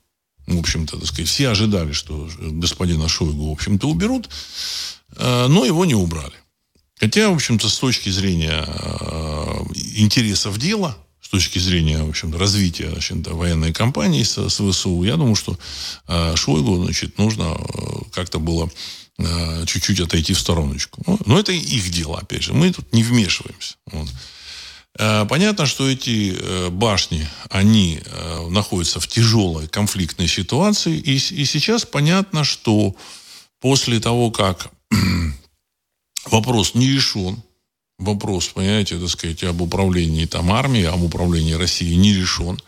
[0.48, 4.30] В общем-то, так сказать, все ожидали, что господина Шойгу, в общем-то, уберут,
[5.18, 6.36] э, но его не убрали.
[6.98, 9.63] Хотя, в общем-то, с точки зрения э,
[9.98, 15.15] интересов дела, с точки зрения, в общем развития значит, военной кампании с, с ВСУ, я
[15.15, 15.57] думаю, что
[16.07, 17.77] э, Шойгу, значит, нужно э,
[18.11, 18.69] как-то было
[19.17, 21.01] э, чуть-чуть отойти в стороночку.
[21.07, 22.53] Ну, но это их дело, опять же.
[22.53, 23.73] Мы тут не вмешиваемся.
[23.88, 24.07] Вот.
[24.99, 28.01] Э, понятно, что эти э, башни, они
[28.49, 30.95] находятся в тяжелой конфликтной ситуации.
[30.95, 32.95] И, и сейчас понятно, что
[33.59, 34.69] после того, как
[36.27, 37.41] вопрос не решен,
[37.99, 42.60] вопрос, понимаете, так сказать, об управлении там армией, об управлении Россией не решен.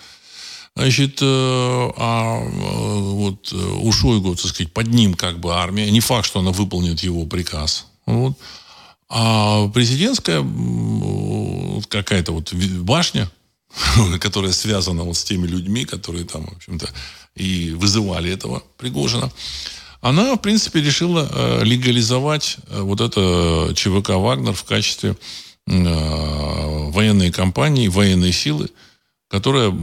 [0.75, 5.89] Значит, э, а э, вот э, у Шойгу, так сказать, под ним как бы армия.
[5.89, 7.87] Не факт, что она выполнит его приказ.
[8.05, 8.37] Вот.
[9.09, 10.45] А президентская
[11.89, 13.27] какая-то вот башня,
[14.19, 16.87] которая связана вот с теми людьми, которые там, в общем-то,
[17.35, 19.31] и вызывали этого Пригожина,
[20.01, 25.15] она, в принципе, решила э, легализовать э, вот это ЧВК «Вагнер» в качестве
[25.67, 28.69] э, военной компании, военной силы,
[29.29, 29.73] которая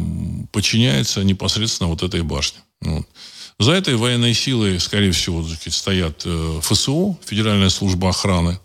[0.53, 2.61] подчиняется непосредственно вот этой башне.
[2.81, 3.07] Вот.
[3.59, 6.27] За этой военной силой, скорее всего, стоят
[6.61, 8.59] ФСО, Федеральная служба охраны,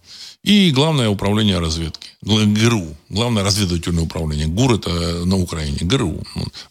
[0.43, 2.09] и Главное управление разведки.
[2.21, 2.95] ГРУ.
[3.09, 4.47] Главное разведывательное управление.
[4.47, 5.79] ГУР это на Украине.
[5.81, 6.23] ГРУ.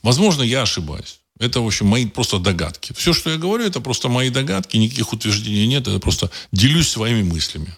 [0.02, 1.20] Возможно, я ошибаюсь.
[1.38, 2.92] Это, в общем, мои просто догадки.
[2.96, 7.22] Все, что я говорю, это просто мои догадки, никаких утверждений нет, это просто делюсь своими
[7.22, 7.74] мыслями.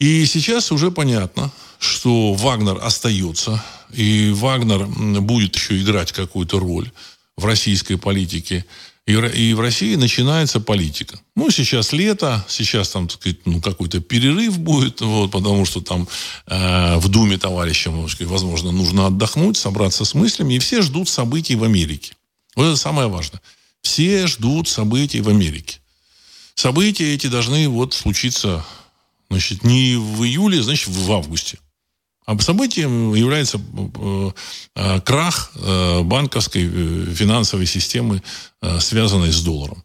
[0.00, 4.86] И сейчас уже понятно, что Вагнер остается, и Вагнер
[5.20, 6.90] будет еще играть какую-то роль
[7.36, 8.64] в российской политике.
[9.06, 11.18] И, в России начинается политика.
[11.34, 16.06] Ну, сейчас лето, сейчас там, так сказать, ну, какой-то перерыв будет, вот, потому что там
[16.46, 21.64] э, в Думе товарищам, возможно, нужно отдохнуть, собраться с мыслями, и все ждут событий в
[21.64, 22.12] Америке.
[22.54, 23.40] Вот это самое важное.
[23.82, 25.80] Все ждут событий в Америке.
[26.54, 28.64] События эти должны вот случиться,
[29.28, 31.58] значит, не в июле, значит, в августе.
[32.26, 34.30] А событием является э,
[34.76, 36.64] э, крах э, банковской
[37.14, 38.22] финансовой системы,
[38.78, 39.82] связанной с долларом.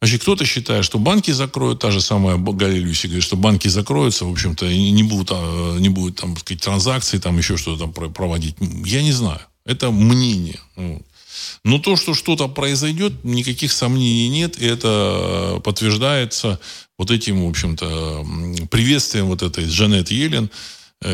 [0.00, 4.24] Значит, кто-то считает, что банки закроют, та же самая Галя Люси говорит, что банки закроются,
[4.24, 8.12] в общем-то, и не будут, а, не будут там, сказать, транзакции, там еще что-то там
[8.12, 8.54] проводить.
[8.84, 9.40] Я не знаю.
[9.64, 10.60] Это мнение.
[11.64, 16.60] Но то, что что-то произойдет, никаких сомнений нет, и это подтверждается
[16.98, 18.26] вот этим, в общем-то,
[18.70, 20.50] приветствием вот этой Джанет Йеллен, Э,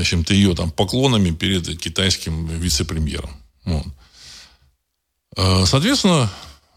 [0.04, 3.30] чем-то ее там поклонами перед китайским вице-премьером.
[3.64, 3.86] Вот.
[5.36, 6.30] Э, соответственно,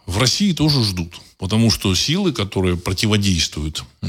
[0.05, 4.07] в России тоже ждут, потому что силы, которые противодействуют, э,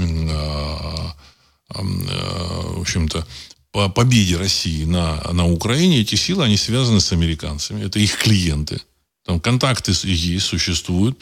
[1.68, 3.26] в общем-то,
[3.72, 7.84] по победе России на, на Украине, эти силы, они связаны с американцами.
[7.84, 8.80] Это их клиенты.
[9.24, 11.18] Там контакты есть, существуют.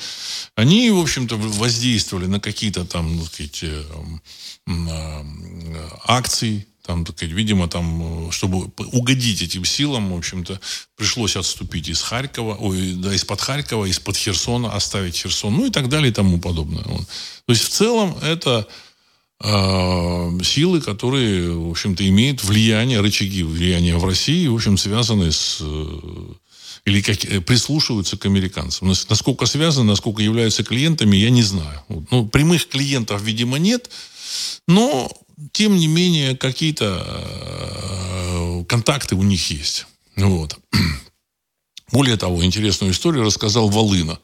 [0.56, 3.64] Они, в общем-то, воздействовали на какие-то там, так сказать,
[6.04, 10.60] акции, там, так сказать, видимо, там, э, чтобы угодить этим силам, в общем-то,
[10.96, 15.88] пришлось отступить из Харькова, ой, да, из-под Харькова, из-под Херсона, оставить Херсон, ну и так
[15.88, 16.82] далее и тому подобное.
[16.84, 17.06] Вот.
[17.46, 18.66] То есть, в целом, это
[19.40, 25.58] э, силы, которые, в общем-то, имеют влияние, рычаги влияния в России, в общем, связаны с
[25.60, 26.34] э,
[26.84, 28.88] или как, э, прислушиваются к американцам.
[28.88, 31.82] Насколько связаны, насколько являются клиентами, я не знаю.
[32.10, 33.88] Ну, прямых клиентов, видимо, нет,
[34.66, 35.10] но
[35.52, 39.86] тем не менее, какие-то э, контакты у них есть.
[40.16, 40.58] Вот.
[41.92, 44.18] Более того, интересную историю рассказал Волына.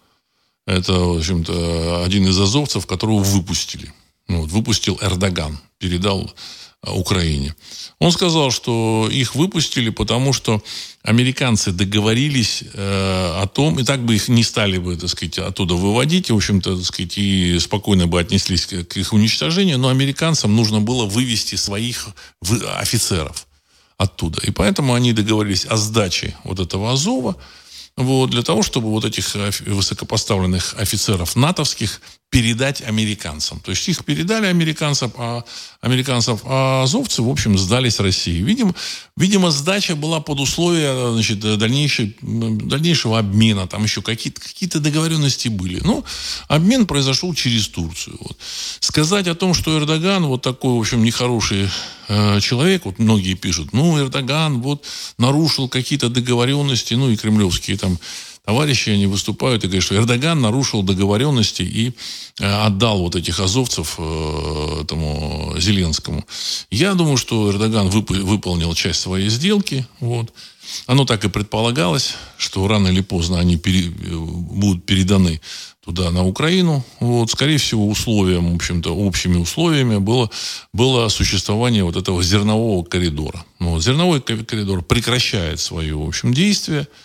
[0.66, 3.92] Это, в общем-то, один из азовцев, которого выпустили.
[4.28, 6.30] Вот, выпустил Эрдоган, передал
[6.86, 7.54] Украине.
[7.98, 10.62] Он сказал, что их выпустили, потому что
[11.02, 15.74] американцы договорились э, о том, и так бы их не стали бы, так сказать, оттуда
[15.74, 19.88] выводить, и, в общем-то, так сказать, и спокойно бы отнеслись к, к их уничтожению, но
[19.88, 22.08] американцам нужно было вывести своих
[22.78, 23.46] офицеров
[23.96, 24.40] оттуда.
[24.42, 27.36] И поэтому они договорились о сдаче вот этого Азова,
[27.96, 29.34] вот, для того, чтобы вот этих
[29.66, 33.58] высокопоставленных офицеров натовских передать американцам.
[33.60, 35.44] То есть их передали американцам, а
[35.80, 38.42] американцев, а азовцы, в общем, сдались России.
[38.42, 38.74] Видимо,
[39.16, 43.66] видимо сдача была под условия значит, дальнейшей, дальнейшего обмена.
[43.66, 45.80] Там еще какие-то какие договоренности были.
[45.80, 46.04] Но
[46.48, 48.18] обмен произошел через Турцию.
[48.20, 48.36] Вот.
[48.80, 51.70] Сказать о том, что Эрдоган вот такой, в общем, нехороший
[52.08, 54.84] э, человек, вот многие пишут, ну, Эрдоган вот
[55.16, 57.98] нарушил какие-то договоренности, ну, и кремлевские там
[58.48, 61.92] товарищи, они выступают и говорят, что Эрдоган нарушил договоренности и
[62.40, 66.24] э, отдал вот этих азовцев э, этому Зеленскому.
[66.70, 69.86] Я думаю, что Эрдоган вып- выполнил часть своей сделки.
[70.00, 70.32] Вот.
[70.86, 75.42] Оно так и предполагалось, что рано или поздно они пере, будут переданы
[75.84, 76.82] туда, на Украину.
[77.00, 80.30] Вот, скорее всего, условием, в общем-то, общими условиями было,
[80.72, 83.44] было существование вот этого зернового коридора.
[83.58, 86.88] Вот, зерновой коридор прекращает свое, в общем, действие–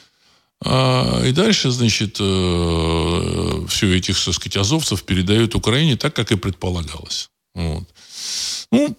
[0.65, 6.38] а, и дальше, значит, э, все этих, так сказать, азовцев передают Украине так, как и
[6.38, 7.30] предполагалось.
[7.54, 7.84] Вот.
[8.71, 8.95] Ну,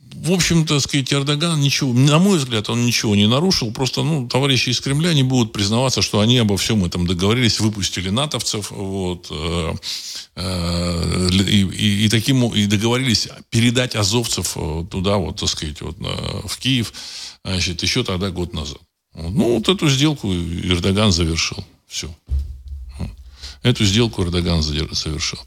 [0.00, 3.70] в общем-то, так сказать, Эрдоган ничего, на мой взгляд, он ничего не нарушил.
[3.70, 8.08] Просто, ну, товарищи из Кремля не будут признаваться, что они обо всем этом договорились, выпустили
[8.08, 9.74] натовцев, вот, э,
[10.36, 14.56] э, и, и, и таким, и договорились передать азовцев
[14.90, 16.94] туда, вот, так сказать, вот, в Киев,
[17.44, 18.80] значит, еще тогда год назад.
[19.16, 21.64] Ну, вот эту сделку Эрдоган завершил.
[21.86, 22.14] Все.
[23.62, 25.40] Эту сделку Эрдоган завершил.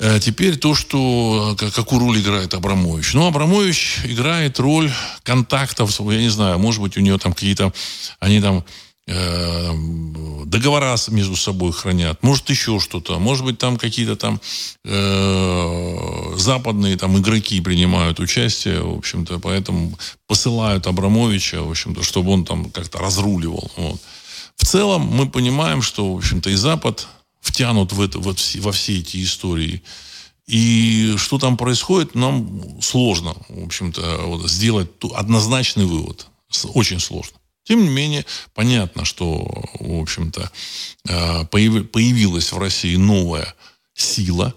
[0.00, 3.14] А теперь то, что какую роль играет Абрамович.
[3.14, 4.90] Ну, Абрамович играет роль
[5.22, 7.72] контактов, я не знаю, может быть, у него там какие-то,
[8.18, 8.64] они там
[9.06, 14.40] договора между собой хранят, может еще что-то, может быть там какие-то там
[14.84, 22.44] э, западные там игроки принимают участие, в общем-то, поэтому посылают Абрамовича, в общем-то, чтобы он
[22.44, 23.70] там как-то разруливал.
[23.76, 24.00] Вот.
[24.56, 27.08] В целом мы понимаем, что, в общем-то, и Запад
[27.40, 29.82] втянут в это, во, все, во все эти истории.
[30.46, 36.26] И что там происходит, нам сложно, в общем-то, вот, сделать однозначный вывод.
[36.74, 37.36] Очень сложно.
[37.64, 40.50] Тем не менее, понятно, что, в общем-то,
[41.08, 43.54] э, появилась в России новая
[43.94, 44.54] сила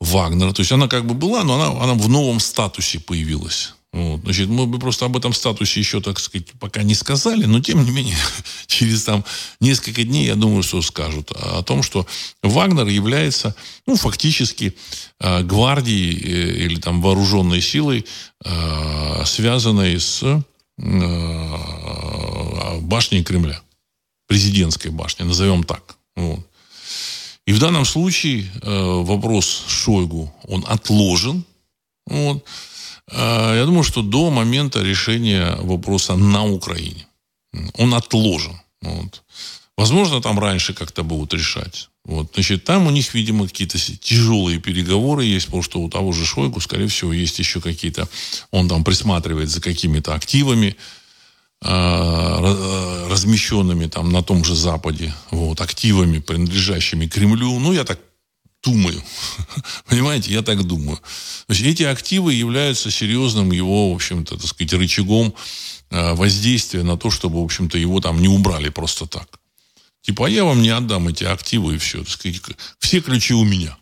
[0.00, 0.52] Вагнера.
[0.52, 3.74] То есть она как бы была, но она, она в новом статусе появилась.
[3.92, 4.20] Вот.
[4.22, 7.82] Значит, мы бы просто об этом статусе еще, так сказать, пока не сказали, но тем
[7.84, 8.16] не менее,
[8.66, 9.24] через там
[9.58, 12.06] несколько дней, я думаю, что скажут о том, что
[12.42, 13.56] Вагнер является,
[13.86, 14.76] ну, фактически
[15.18, 18.06] э, гвардией э, или там вооруженной силой,
[19.24, 20.55] связанной с Э,
[22.80, 23.60] башни Кремля.
[24.26, 25.96] Президентской башни, назовем так.
[26.16, 26.40] Вот.
[27.46, 31.44] И в данном случае э, вопрос Шойгу, он отложен.
[32.06, 32.44] Вот.
[33.08, 37.06] Э, я думаю, что до момента решения вопроса на Украине.
[37.78, 38.60] Он отложен.
[38.82, 39.22] Вот.
[39.76, 41.90] Возможно, там раньше как-то будут решать.
[42.04, 46.24] Вот, значит, там у них, видимо, какие-то тяжелые переговоры есть, потому что у того же
[46.24, 48.08] Шойгу, скорее всего, есть еще какие-то...
[48.52, 50.76] Он там присматривает за какими-то активами,
[51.62, 57.58] а, размещенными там на том же Западе, вот, активами, принадлежащими Кремлю.
[57.58, 57.98] Ну, я так
[58.62, 59.02] думаю.
[59.88, 60.96] Понимаете, я так думаю.
[60.96, 65.34] То есть эти активы являются серьезным его, в общем-то, так сказать, рычагом
[65.90, 69.40] а, воздействия на то, чтобы, в общем-то, его там не убрали просто так.
[70.06, 71.98] Типа, а я вам не отдам эти активы и все.
[71.98, 72.40] Так сказать,
[72.78, 73.76] все ключи у меня.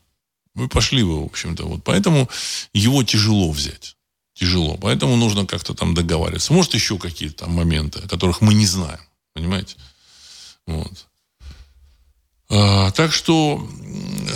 [0.55, 1.65] Вы пошли вы, в общем-то.
[1.65, 1.85] Вот.
[1.85, 2.31] Поэтому
[2.73, 3.97] его тяжело взять.
[4.33, 4.79] Тяжело.
[4.81, 6.55] Поэтому нужно как-то там договариваться.
[6.55, 9.01] Может, еще какие-то там моменты, о которых мы не знаем.
[9.35, 9.77] Понимаете?
[10.67, 11.07] Вот.
[12.49, 13.69] А, так что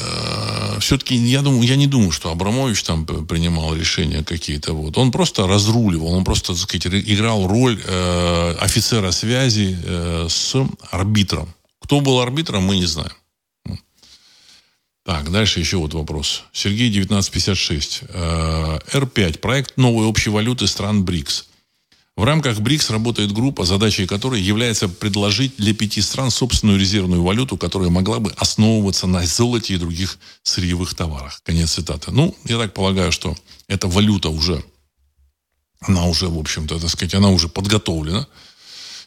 [0.05, 4.75] а, все-таки я думаю, я не думаю, что Абрамович там принимал решения какие-то.
[4.75, 4.99] Вот.
[4.99, 10.55] Он просто разруливал, он просто, так сказать, играл роль э, офицера связи э, с
[10.91, 11.55] арбитром.
[11.89, 13.15] Кто был арбитром, мы не знаем.
[15.07, 16.43] Так, дальше еще вот вопрос.
[16.53, 18.03] Сергей 1956.
[18.13, 19.39] Р5.
[19.39, 21.47] Проект новой общей валюты стран БРИКС.
[22.15, 27.57] В рамках БРИКС работает группа, задачей которой является предложить для пяти стран собственную резервную валюту,
[27.57, 31.41] которая могла бы основываться на золоте и других сырьевых товарах.
[31.43, 32.11] Конец цитаты.
[32.11, 33.35] Ну, я так полагаю, что
[33.67, 34.63] эта валюта уже,
[35.81, 38.27] она уже, в общем-то, так сказать, она уже подготовлена.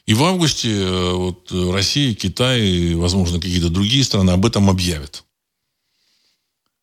[0.05, 5.23] И в августе э, вот, Россия, Китай возможно, какие-то другие страны об этом объявят.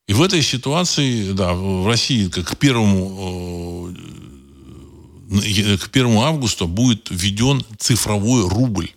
[0.06, 3.92] И в этой ситуации, да, в России как к первому,
[5.30, 8.90] э, к первому августа будет введен цифровой рубль.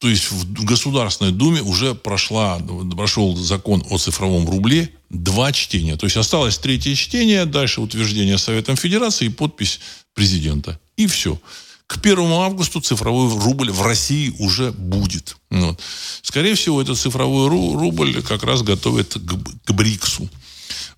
[0.00, 2.60] То есть в Государственной Думе уже прошла,
[2.96, 5.96] прошел закон о цифровом рубле, два чтения.
[5.96, 9.80] То есть осталось третье чтение, дальше утверждение Советом Федерации и подпись
[10.14, 10.78] президента.
[10.96, 11.40] И все.
[11.88, 15.36] К 1 августа цифровой рубль в России уже будет.
[15.50, 15.80] Вот.
[16.22, 20.28] Скорее всего, этот цифровой рубль как раз готовит к, к БРИКСу.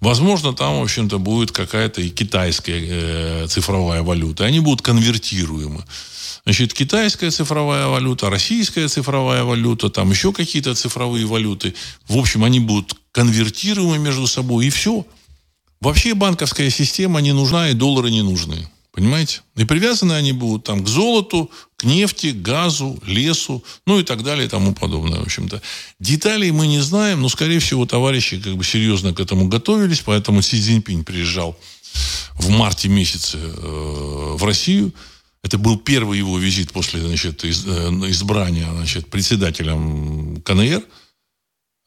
[0.01, 4.45] Возможно, там, в общем-то, будет какая-то и китайская э, цифровая валюта.
[4.47, 5.85] Они будут конвертируемы.
[6.45, 11.73] Значит, китайская цифровая валюта, российская цифровая валюта, там еще какие-то цифровые валюты.
[12.09, 15.07] В общем, они будут конвертируемы между собой, и все.
[15.81, 18.69] Вообще банковская система не нужна, и доллары не нужны.
[19.01, 19.41] Понимаете?
[19.57, 24.45] И привязаны они будут там к золоту, к нефти, газу, лесу, ну и так далее
[24.45, 25.63] и тому подобное, в общем-то.
[25.99, 30.43] Деталей мы не знаем, но, скорее всего, товарищи как бы серьезно к этому готовились, поэтому
[30.43, 31.59] Си Цзиньпинь приезжал
[32.35, 34.93] в марте месяце э, в Россию.
[35.43, 40.83] Это был первый его визит после значит, э, избрания значит, председателем КНР–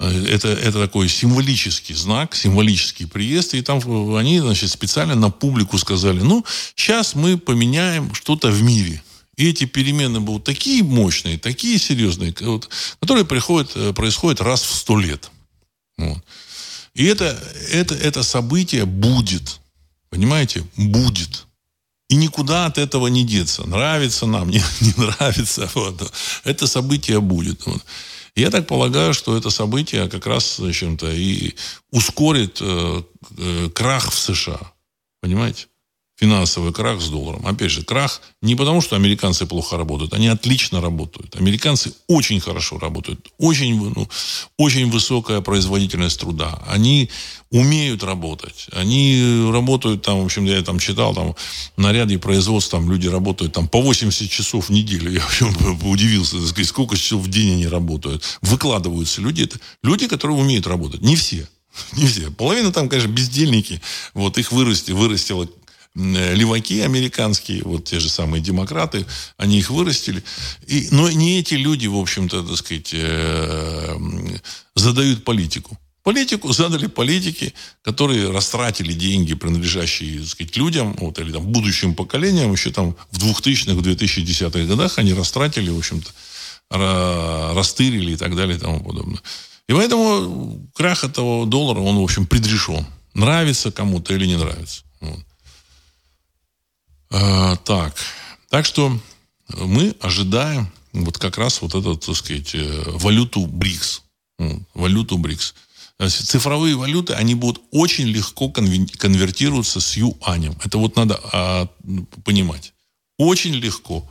[0.10, 3.54] это, это такой символический знак, символический приезд.
[3.54, 3.80] И там
[4.16, 6.46] они значит, специально на публику сказали, ну,
[6.76, 9.02] сейчас мы поменяем что-то в мире.
[9.36, 14.74] И эти перемены будут такие мощные, такие серьезные, вот, которые приходят, э, происходят раз в
[14.74, 15.32] сто лет.
[15.98, 16.24] Вот.
[16.94, 17.38] И это,
[17.72, 19.60] это, это событие будет.
[20.10, 20.64] Понимаете?
[20.76, 21.48] Будет.
[22.10, 23.68] И никуда от этого не деться.
[23.68, 25.70] Нравится нам, не, не нравится.
[25.74, 26.14] Вот.
[26.44, 27.66] Это событие будет.
[27.66, 27.84] Вот.
[28.36, 31.54] Я так полагаю, что это событие как раз чем-то и
[31.92, 33.04] ускорит э,
[33.38, 34.74] э, крах в США.
[35.22, 35.68] Понимаете?
[36.24, 37.46] Финансовый крах с долларом.
[37.46, 40.14] Опять же, крах не потому, что американцы плохо работают.
[40.14, 41.36] Они отлично работают.
[41.36, 43.20] Американцы очень хорошо работают.
[43.40, 44.08] Очень, ну,
[44.58, 46.64] очень высокая производительность труда.
[46.66, 47.10] Они
[47.52, 48.68] умеют работать.
[48.72, 51.36] Они работают там, в общем, я там читал, там
[51.76, 55.12] на ряде производств там люди работают там по 80 часов в неделю.
[55.12, 58.24] Я в общем, удивился, сказать, сколько часов в день они работают.
[58.42, 59.44] Выкладываются люди.
[59.44, 61.02] Это люди, которые умеют работать.
[61.02, 61.50] Не все.
[61.98, 62.32] Не все.
[62.32, 63.82] Половина там, конечно, бездельники.
[64.14, 65.63] Вот их вырасти, вырастило Э,
[65.96, 69.06] леваки американские, вот те же самые демократы,
[69.38, 70.24] они их вырастили.
[70.66, 73.96] И, но не эти люди, в общем-то, так сказать, э,
[74.76, 75.78] задают политику.
[76.04, 82.52] Политику задали политики, которые растратили деньги, принадлежащие так сказать, людям, вот, или там, будущим поколениям,
[82.52, 86.12] еще там в 2000-х, 2010-х годах они растратили, в общем-то,
[87.54, 89.22] растырили и так далее и тому подобное.
[89.70, 92.86] И поэтому крах этого доллара, он, в общем, предрешен.
[93.14, 94.82] Нравится кому-то или не нравится.
[95.00, 95.20] Вот.
[97.14, 97.96] А, так.
[98.50, 99.00] Так что
[99.48, 104.02] мы ожидаем вот как раз вот эту, так сказать, э, валюту БРИКС.
[104.74, 105.54] Валюту БРИКС.
[106.08, 110.58] Цифровые валюты, они будут очень легко конвертироваться с юанем.
[110.64, 111.68] Это вот надо а,
[112.26, 112.74] понимать.
[113.18, 114.10] Очень легко.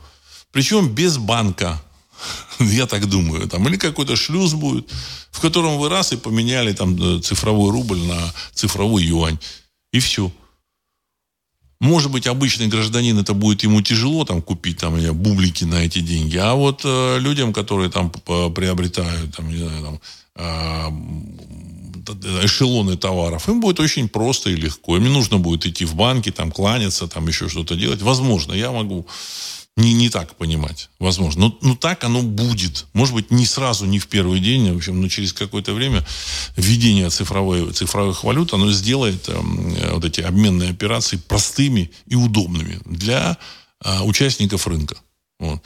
[0.51, 1.81] Причем без банка,
[2.59, 3.49] я так думаю.
[3.49, 4.89] Там, или какой-то шлюз будет,
[5.29, 9.37] в котором вы раз и поменяли там э, цифровой рубль на цифровой юань.
[9.91, 10.31] И все.
[11.79, 16.37] Может быть, обычный гражданин, это будет ему тяжело там купить там, бублики на эти деньги.
[16.37, 19.99] А вот э, людям, которые там приобретают, там, не знаю, там,
[20.35, 20.89] э,
[22.45, 24.97] эшелоны товаров, им будет очень просто и легко.
[24.97, 28.01] Им не нужно будет идти в банки, там, кланяться, там, еще что-то делать.
[28.01, 29.07] Возможно, я могу
[29.75, 31.47] не, не так понимать, возможно.
[31.47, 32.85] Но, но так оно будет.
[32.93, 36.05] Может быть, не сразу, не в первый день, в общем, но через какое-то время
[36.55, 43.37] введение цифровой, цифровых валют, оно сделает э, вот эти обменные операции простыми и удобными для
[43.83, 44.95] э, участников рынка.
[45.39, 45.61] Вот.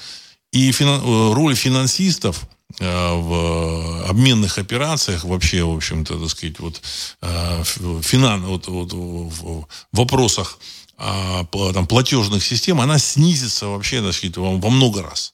[0.54, 2.48] И финан, э, роль финансистов
[2.80, 6.82] э, в обменных операциях вообще, в общем-то, так сказать, вот,
[7.22, 7.64] э,
[8.02, 10.60] финан, вот, вот в вопросах
[10.98, 15.34] а, там, платежных систем, она снизится вообще так сказать, во, во много раз.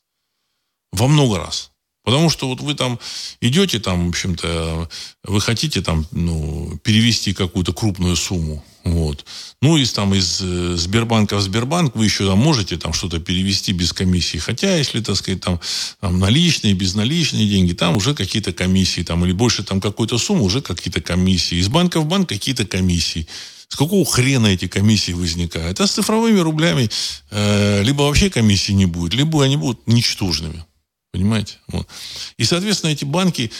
[0.91, 1.71] Во много раз.
[2.03, 2.99] Потому что вот вы там
[3.39, 4.89] идете, там, в общем-то,
[5.23, 8.63] вы хотите там, ну, перевести какую-то крупную сумму.
[8.83, 9.25] Вот.
[9.61, 13.71] Ну, из, там, из э, Сбербанка в Сбербанк вы еще там можете там что-то перевести
[13.71, 14.37] без комиссии.
[14.37, 15.61] Хотя, если, так сказать, там,
[16.01, 20.61] там наличные, безналичные деньги, там уже какие-то комиссии, там, или больше там какой-то суммы, уже
[20.61, 21.55] какие-то комиссии.
[21.55, 23.25] Из банка в банк какие-то комиссии.
[23.67, 25.79] С какого хрена эти комиссии возникают?
[25.79, 26.89] А с цифровыми рублями
[27.31, 30.63] э, либо вообще комиссии не будет, либо они будут ничтожными.
[31.11, 31.57] Понимаете?
[31.67, 31.87] Вот.
[32.37, 33.51] И, соответственно, эти банки,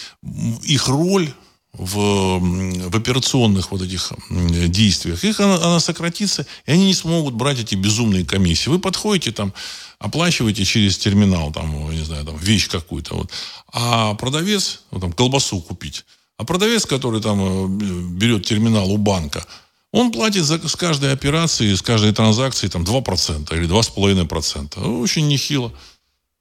[0.64, 1.32] их роль
[1.74, 7.60] в, в операционных вот этих действиях, их она, она сократится, и они не смогут брать
[7.60, 8.70] эти безумные комиссии.
[8.70, 9.54] Вы подходите там,
[10.00, 13.32] оплачиваете через терминал, там, не знаю, там, вещь какую-то, вот,
[13.72, 16.06] а продавец, вот, там, колбасу купить,
[16.38, 19.46] а продавец, который там э, берет терминал у банка,
[19.94, 25.00] он платит за, с каждой операции, с каждой транзакции там 2% или 2,5%.
[25.00, 25.72] Очень нехило.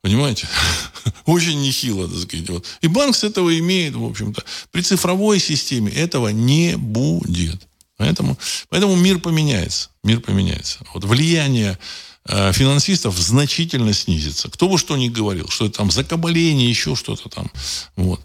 [0.00, 0.48] Понимаете?
[1.26, 2.48] Очень нехило, так сказать.
[2.48, 2.66] Вот.
[2.80, 4.42] И банк с этого имеет, в общем-то.
[4.70, 7.68] При цифровой системе этого не будет.
[7.98, 8.38] Поэтому,
[8.70, 9.90] поэтому мир поменяется.
[10.02, 10.78] Мир поменяется.
[10.94, 11.78] Вот влияние
[12.24, 14.50] э, финансистов значительно снизится.
[14.50, 17.50] Кто бы что ни говорил, что это там закабаление, еще что-то там.
[17.96, 18.20] Вот.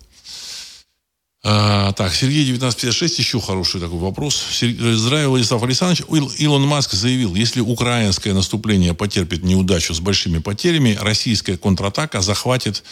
[1.43, 4.43] А, так, Сергей 1956, еще хороший такой вопрос.
[4.59, 6.03] Здравия, Владислав Александрович.
[6.39, 12.83] Илон Маск заявил, если украинское наступление потерпит неудачу с большими потерями, российская контратака захватит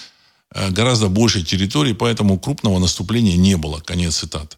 [0.54, 3.80] э, гораздо больше территорий, поэтому крупного наступления не было.
[3.80, 4.58] Конец цитаты.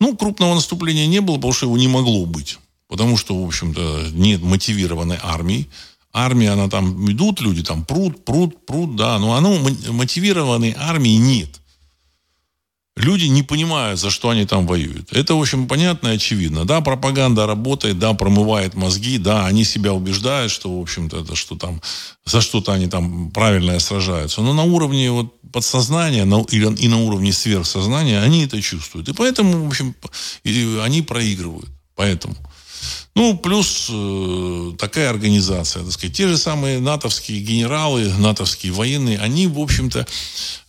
[0.00, 2.58] Ну, крупного наступления не было, потому что его не могло быть.
[2.88, 5.68] Потому что, в общем-то, нет мотивированной армии.
[6.12, 9.58] Армия, она там, идут люди, там, пруд, пруд, пруд, да, но оно,
[9.90, 11.60] мотивированной армии нет.
[12.98, 15.12] Люди не понимают, за что они там воюют.
[15.12, 16.64] Это, в общем, понятно и очевидно.
[16.64, 21.56] Да, пропаганда работает, да, промывает мозги, да, они себя убеждают, что, в общем-то, это что
[21.56, 21.80] там,
[22.24, 24.42] за что-то они там правильно сражаются.
[24.42, 29.08] Но на уровне вот подсознания на, и на уровне сверхсознания они это чувствуют.
[29.08, 29.94] И поэтому, в общем,
[30.82, 31.70] они проигрывают.
[31.94, 32.36] Поэтому.
[33.14, 39.46] Ну, плюс э, такая организация, так сказать, те же самые натовские генералы, натовские военные, они,
[39.46, 40.06] в общем-то,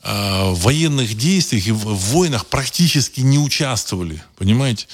[0.04, 4.88] э, в военных действиях и в, войнах практически не участвовали, понимаете?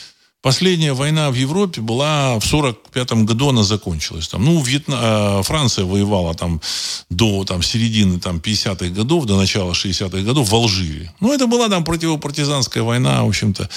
[0.46, 4.28] Последняя война в Европе была в 45 году, она закончилась.
[4.28, 5.40] Там, ну, Вьетна...
[5.40, 6.62] Э, Франция воевала там
[7.10, 11.12] до там, середины там, 50-х годов, до начала 60-х годов в Алжире.
[11.20, 13.68] Ну, это была там противопартизанская война, в общем-то.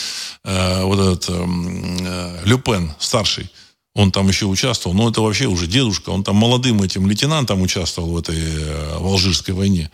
[0.45, 3.51] Э, вот этот эм, э, Люпен, старший,
[3.95, 8.11] он там еще участвовал, но это вообще уже дедушка, он там молодым этим лейтенантом участвовал
[8.11, 9.91] в этой э, в Алжирской войне.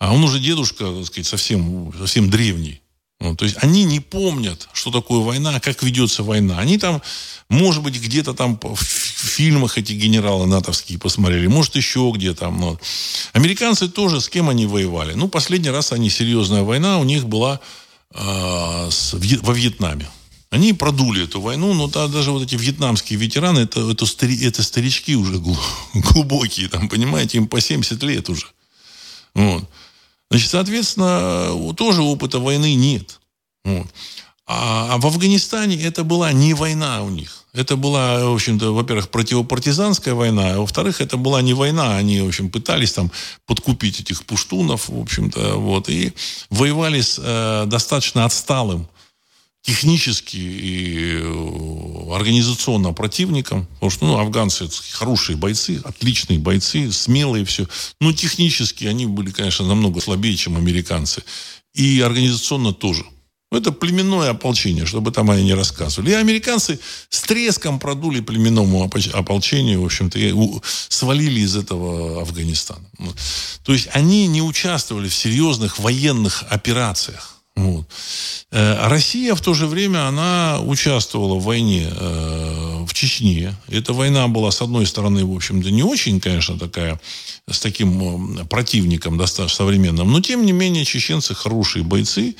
[0.00, 2.80] А он уже дедушка, так сказать, совсем, совсем древний.
[3.18, 6.58] Ну, то есть они не помнят, что такое война, как ведется война.
[6.58, 7.00] Они там,
[7.48, 12.50] может быть, где-то там в фильмах эти генералы натовские посмотрели, может, еще где-то.
[12.50, 12.78] Ну.
[13.32, 15.14] Американцы тоже, с кем они воевали?
[15.14, 17.60] Ну, последний раз они, серьезная война у них была
[18.12, 20.08] э, с, во Вьетнаме.
[20.50, 24.62] Они продули эту войну, но да, даже вот эти вьетнамские ветераны, это, это, стари, это
[24.62, 25.38] старички уже
[25.94, 28.46] глубокие, там, понимаете, им по 70 лет уже.
[29.34, 29.68] Вот.
[30.30, 33.20] Значит, соответственно, тоже опыта войны нет.
[33.64, 33.86] Вот.
[34.46, 37.44] А, а в Афганистане это была не война у них.
[37.52, 41.96] Это была, в общем-то, во-первых, противопартизанская война, а во-вторых, это была не война.
[41.96, 43.10] Они, в общем, пытались там
[43.46, 46.12] подкупить этих пуштунов, в общем-то, вот, и
[46.50, 48.88] воевали с э, достаточно отсталым
[49.66, 57.66] технически и э, организационно противником, потому что ну, афганцы хорошие бойцы, отличные бойцы, смелые все,
[58.00, 61.24] но технически они были, конечно, намного слабее, чем американцы,
[61.74, 63.04] и организационно тоже.
[63.50, 66.10] Это племенное ополчение, чтобы там они не рассказывали.
[66.10, 70.32] И американцы с треском продули племенному ополчению, в общем-то, и
[70.88, 72.84] свалили из этого Афганистана.
[73.64, 77.35] То есть они не участвовали в серьезных военных операциях.
[77.56, 77.86] Вот.
[78.52, 83.54] Э, Россия в то же время, она участвовала в войне э, в Чечне.
[83.68, 87.00] Эта война была, с одной стороны, в общем-то, не очень, конечно, такая,
[87.50, 92.36] с таким э, противником достаточно современным, но, тем не менее, чеченцы хорошие бойцы,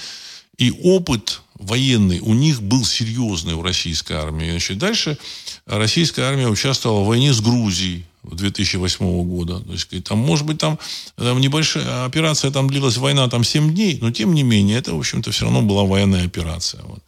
[0.58, 4.50] и опыт военный у них был серьезный у российской армии.
[4.50, 5.18] Значит, дальше
[5.66, 9.60] российская армия участвовала в войне с Грузией 2008 года.
[9.60, 10.78] То есть, там, может быть, там,
[11.16, 14.98] там небольшая операция, там длилась война там 7 дней, но тем не менее, это, в
[14.98, 16.82] общем-то, все равно была военная операция.
[16.82, 17.02] Вот.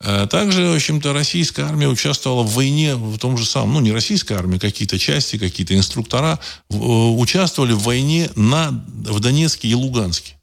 [0.00, 3.92] Э, также, в общем-то, российская армия участвовала в войне в том же самом, ну, не
[3.92, 6.38] российская армия, какие-то части, какие-то инструктора
[6.70, 10.37] э, участвовали в войне на, в Донецке и Луганске.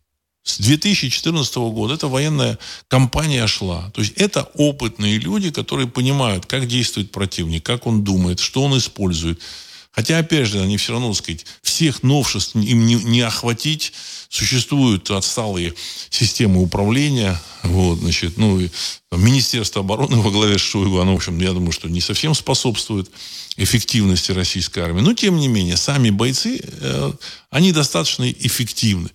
[0.45, 3.89] С 2014 года эта военная кампания шла.
[3.95, 8.77] То есть это опытные люди, которые понимают, как действует противник, как он думает, что он
[8.77, 9.41] использует.
[9.91, 13.93] Хотя, опять же, они все равно, так сказать, всех новшеств им не, не охватить.
[14.29, 15.73] Существуют отсталые
[16.11, 17.41] системы управления.
[17.63, 18.69] Вот, значит, ну, и,
[19.13, 23.09] Министерство обороны во главе с Шойгу, оно, в общем, я думаю, что не совсем способствует
[23.57, 25.01] эффективности российской армии.
[25.01, 27.13] Но, тем не менее, сами бойцы, э,
[27.49, 29.09] они достаточно эффективны.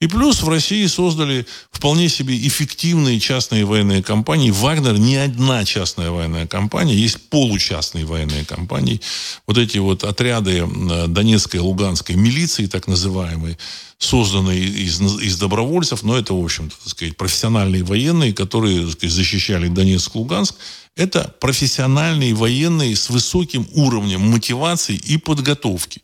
[0.00, 4.50] И плюс в России создали вполне себе эффективные частные военные компании.
[4.50, 9.00] Вагнер не одна частная военная компания, есть получастные военные компании.
[9.48, 10.64] Вот эти вот отряды
[11.08, 13.58] Донецкой и Луганской милиции, так называемые,
[13.98, 20.14] созданные из, из добровольцев, но это, в общем-то, сказать, профессиональные военные, которые сказать, защищали Донецк
[20.14, 20.54] Луганск.
[20.94, 26.02] Это профессиональные военные с высоким уровнем мотивации и подготовки.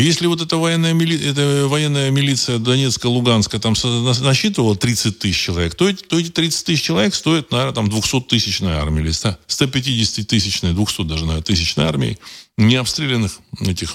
[0.00, 1.30] Если вот эта военная, мили...
[1.30, 3.74] эта военная милиция Донецка, Луганска там
[4.20, 9.00] насчитывала 30 тысяч человек, то, то эти 30 тысяч человек стоят, наверное, там 200-тысячной армии
[9.00, 12.18] или 150-тысячной, 200 даже, наверное, тысячной армии
[12.56, 13.94] необстрелянных этих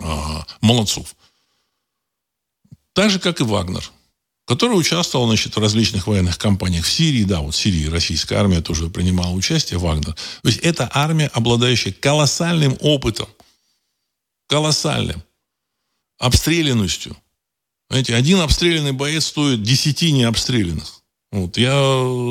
[0.00, 1.14] а, молодцов.
[2.92, 3.90] Так же, как и Вагнер,
[4.46, 7.24] который участвовал значит, в различных военных кампаниях в Сирии.
[7.24, 10.14] Да, вот в Сирии российская армия тоже принимала участие, Вагнер.
[10.14, 13.28] То есть это армия, обладающая колоссальным опытом–
[14.46, 15.22] колоссальным.
[16.18, 17.16] Обстрелянностью.
[17.90, 21.02] Знаете, один обстрелянный боец стоит десяти необстрелянных.
[21.32, 21.56] Вот.
[21.56, 21.72] Я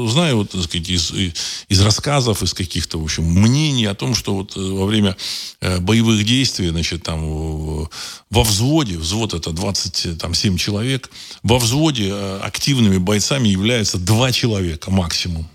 [0.09, 4.35] знаю, вот, так сказать, из, из рассказов, из каких-то, в общем, мнений о том, что
[4.35, 5.17] вот э, во время
[5.59, 7.89] э, боевых действий, значит, там
[8.29, 11.09] во взводе, взвод это 27 человек,
[11.41, 15.49] во взводе э, активными бойцами являются два человека максимум.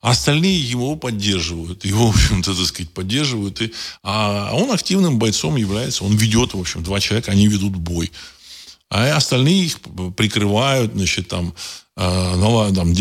[0.00, 1.84] А остальные его поддерживают.
[1.84, 3.60] Его, в общем-то, так сказать, поддерживают.
[3.60, 3.72] И,
[4.02, 6.04] а он активным бойцом является.
[6.04, 8.10] Он ведет, в общем, два человека, они ведут бой.
[8.88, 9.78] А остальные их
[10.16, 11.54] прикрывают, значит, там,
[11.96, 12.92] э, там,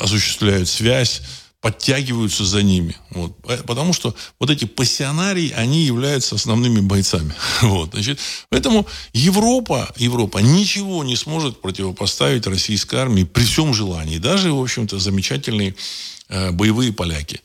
[0.00, 1.22] осуществляют связь,
[1.62, 2.96] подтягиваются за ними.
[3.10, 3.36] Вот.
[3.48, 7.34] Э, потому что вот эти пассионарии, они являются основными бойцами.
[7.62, 7.90] Вот.
[7.92, 8.18] Значит,
[8.50, 14.18] поэтому Европа, Европа ничего не сможет противопоставить российской армии при всем желании.
[14.18, 15.74] Даже, в общем-то, замечательные э,
[16.52, 17.40] боевые поляки.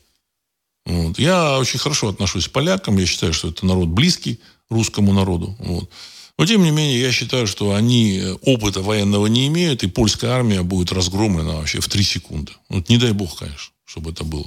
[0.86, 1.18] Вот.
[1.18, 2.96] Я очень хорошо отношусь к полякам.
[2.98, 5.54] Я считаю, что это народ близкий русскому народу.
[5.58, 5.90] Вот.
[6.38, 10.30] Но, тем не менее, я считаю, что они э, опыта военного не имеют, и польская
[10.30, 12.52] армия будет разгромлена вообще в три секунды.
[12.68, 14.46] Вот не дай бог, конечно, чтобы это было.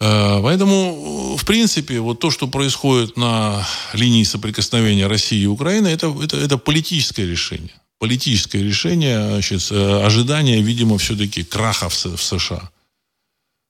[0.00, 6.16] Э, поэтому, в принципе, вот то, что происходит на линии соприкосновения России и Украины, это,
[6.22, 7.74] это, это политическое решение.
[8.00, 12.70] Политическое решение, значит, э, ожидание, видимо, все-таки краха в, в США.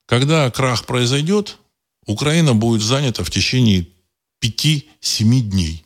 [0.07, 1.59] Когда крах произойдет,
[2.07, 3.89] Украина будет занята в течение
[4.41, 5.85] 5-7 дней.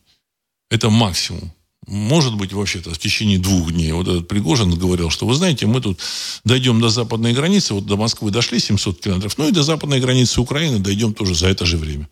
[0.69, 1.55] Это максимум.
[1.87, 3.93] Может быть, вообще-то в течение двух дней.
[3.93, 5.99] Вот этот Пригожин говорил, что, вы знаете, мы тут
[6.45, 10.43] дойдем до западной границы, вот до Москвы дошли 700 километров, ну и до западной границы
[10.43, 12.11] Украины дойдем тоже за это же время.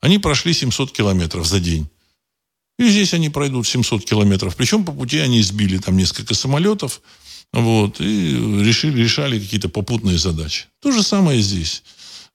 [0.00, 1.86] Они прошли 700 километров за день.
[2.78, 4.56] И здесь они пройдут 700 километров.
[4.56, 7.00] Причем по пути они сбили там несколько самолетов,
[7.52, 10.66] вот, и решили, решали какие-то попутные задачи.
[10.80, 11.82] То же самое здесь.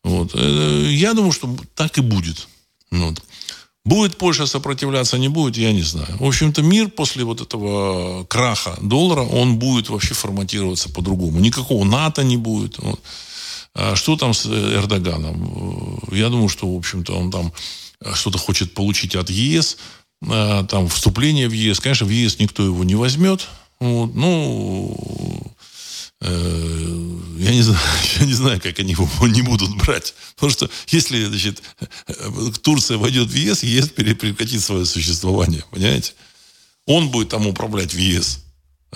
[0.04, 0.32] Вот.
[0.34, 2.48] Э, я думаю, что так и будет.
[2.92, 3.22] Вот.
[3.86, 6.18] Будет Польша сопротивляться, не будет, я не знаю.
[6.18, 11.40] В общем-то, мир после вот этого краха доллара, он будет вообще форматироваться по-другому.
[11.40, 12.78] Никакого НАТО не будет.
[12.80, 13.02] Вот.
[13.76, 16.00] А что там с Эрдоганом?
[16.12, 17.52] Я думаю, что, в общем-то, он там
[18.14, 19.78] что-то хочет получить от ЕС,
[20.28, 21.80] там вступление в ЕС.
[21.80, 23.48] Конечно, в ЕС никто его не возьмет.
[23.80, 24.14] Вот.
[24.16, 25.54] Ну,
[26.26, 27.80] Э, я не знаю,
[28.20, 30.14] я не знаю, как они его не будут брать.
[30.36, 31.62] Потому что если значит,
[32.62, 35.64] Турция войдет в ЕС, ЕС прекратит свое существование.
[35.70, 36.14] Понимаете?
[36.86, 38.40] Он будет там управлять в ЕС.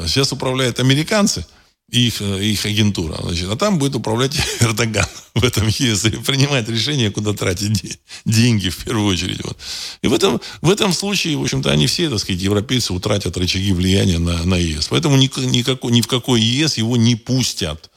[0.06, 1.46] Сейчас управляют американцы–
[1.90, 3.18] их, э, их агентура.
[3.22, 8.70] Значит, а там будет управлять Эрдоган в этом ЕС и принимать решение, куда тратить деньги
[8.70, 9.44] в первую очередь.
[9.44, 9.58] Вот.
[10.02, 13.72] И в этом, в этом случае, в общем-то, они все, так сказать, европейцы утратят рычаги
[13.72, 14.88] влияния на, на ЕС.
[14.90, 17.90] Поэтому ни, никакой, ни в какой ЕС его не пустят.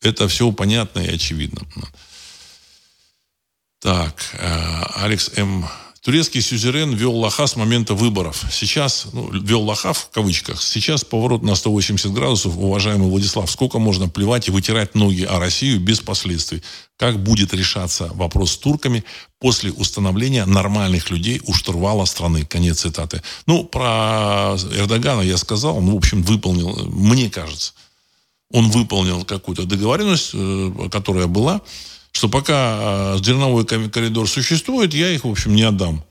[0.00, 1.62] Это все понятно и очевидно.
[3.80, 5.66] Так, э, Алекс М.
[6.06, 8.44] Турецкий сюзерен вел лоха с момента выборов.
[8.52, 13.50] Сейчас, ну, вел лоха в кавычках, сейчас поворот на 180 градусов, уважаемый Владислав.
[13.50, 16.62] Сколько можно плевать и вытирать ноги о Россию без последствий?
[16.96, 19.02] Как будет решаться вопрос с турками
[19.40, 22.44] после установления нормальных людей у штурвала страны?
[22.44, 23.20] Конец цитаты.
[23.46, 27.72] Ну, про Эрдогана я сказал, он, в общем, выполнил, мне кажется,
[28.52, 31.62] он выполнил какую-то договоренность, э, которая была
[32.16, 32.78] что пока
[33.16, 36.02] э, зерновой коридор существует, я их, в общем, не отдам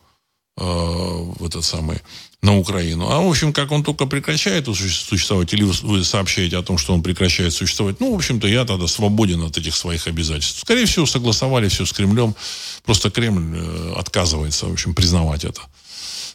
[0.56, 2.00] э, в этот самый
[2.44, 3.10] на Украину.
[3.10, 7.02] А, в общем, как он только прекращает существовать, или вы сообщаете о том, что он
[7.02, 10.60] прекращает существовать, ну, в общем-то, я тогда свободен от этих своих обязательств.
[10.60, 12.36] Скорее всего, согласовали все с Кремлем.
[12.84, 15.62] Просто Кремль э, отказывается, в общем, признавать это.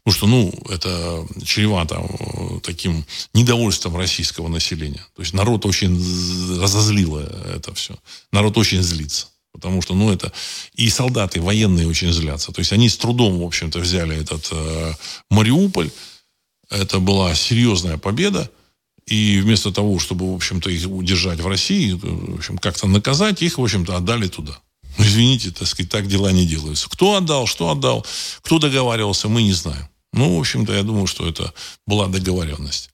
[0.02, 2.04] Потому что, ну, это чревато
[2.64, 3.04] таким
[3.34, 5.06] недовольством российского населения.
[5.14, 5.94] То есть народ очень
[6.60, 7.20] разозлило
[7.54, 7.94] это все.
[8.32, 9.28] Народ очень злится.
[9.52, 10.32] Потому что, ну, это...
[10.74, 12.52] И солдаты военные очень злятся.
[12.52, 14.94] То есть они с трудом, в общем-то, взяли этот э,
[15.30, 15.90] Мариуполь.
[16.70, 18.50] Это была серьезная победа.
[19.06, 23.58] И вместо того, чтобы, в общем-то, их удержать в России, в общем, как-то наказать, их,
[23.58, 24.58] в общем-то, отдали туда.
[24.98, 26.88] Ну, извините, так сказать, так дела не делаются.
[26.88, 28.06] Кто отдал, что отдал,
[28.42, 29.88] кто договаривался, мы не знаем.
[30.12, 31.52] Ну, в общем-то, я думаю, что это
[31.86, 32.89] была договоренность.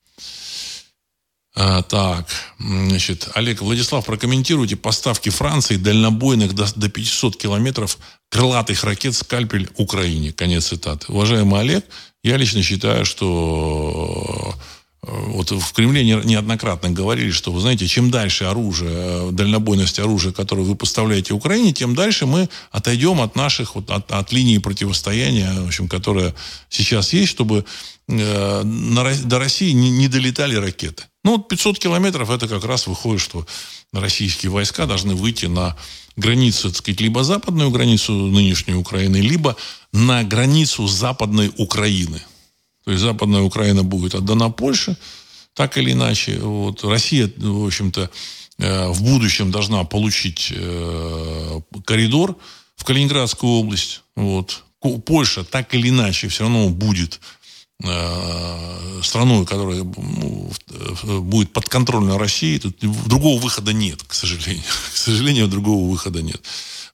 [1.59, 2.27] А, так,
[2.59, 7.97] значит, Олег, Владислав, прокомментируйте поставки Франции дальнобойных до, до 500 километров
[8.29, 10.35] крылатых ракет «Скальпель» Украине.
[10.35, 11.11] Конец цитаты.
[11.11, 11.87] Уважаемый Олег,
[12.23, 14.55] я лично считаю, что
[15.03, 20.33] э, вот в Кремле неоднократно говорили, что, вы знаете, чем дальше оружие, э, дальнобойность оружия,
[20.33, 25.55] которое вы поставляете Украине, тем дальше мы отойдем от наших, вот, от, от линии противостояния,
[25.63, 26.35] в общем, которая
[26.69, 27.65] сейчас есть, чтобы
[28.09, 31.05] э, на, до России не, не долетали ракеты.
[31.27, 33.45] Ну, вот 500 километров, это как раз выходит, что
[33.93, 35.77] российские войска должны выйти на
[36.15, 39.57] границу, так сказать, либо западную границу нынешней Украины, либо
[39.93, 42.23] на границу западной Украины.
[42.85, 44.97] То есть западная Украина будет отдана Польше,
[45.53, 46.39] так или иначе.
[46.39, 46.85] Вот.
[46.85, 48.09] Россия, в общем-то,
[48.59, 52.37] э, в будущем должна получить э, коридор
[52.77, 54.03] в Калининградскую область.
[54.15, 54.63] Вот.
[55.05, 57.19] Польша так или иначе все равно будет
[59.03, 60.51] страной, которая ну,
[61.21, 64.65] будет подконтрольна России, тут другого выхода нет, к сожалению.
[64.95, 66.41] К сожалению, другого выхода нет.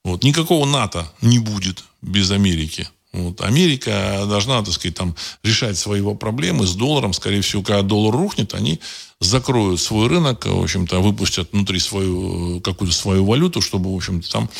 [0.05, 0.24] Вот.
[0.24, 2.89] Никакого НАТО не будет без Америки.
[3.12, 3.41] Вот.
[3.43, 7.12] Америка должна, так сказать, там, решать свои проблемы с долларом.
[7.12, 8.80] Скорее всего, когда доллар рухнет, они
[9.20, 14.51] закроют свой рынок, в общем-то, выпустят внутри свою, какую-то свою валюту, чтобы, в общем-то, там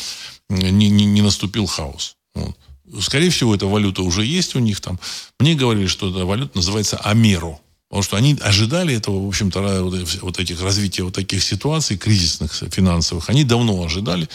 [0.49, 2.15] не, не, не наступил хаос.
[2.35, 2.55] Вот.
[3.01, 4.99] Скорее всего, эта валюта уже есть у них там.
[5.39, 7.59] Мне говорили, что эта валюта называется Амеро.
[7.89, 9.83] Потому что они ожидали этого, в общем-то,
[10.21, 13.29] вот этих развития вот таких ситуаций, кризисных финансовых.
[13.29, 14.27] Они давно ожидали.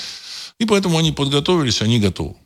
[0.61, 2.37] И поэтому они подготовились, они готовы.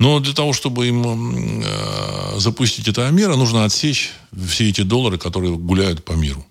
[0.00, 4.12] Но для того, чтобы им э, запустить это Амера, нужно отсечь
[4.48, 6.46] все эти доллары, которые гуляют по миру.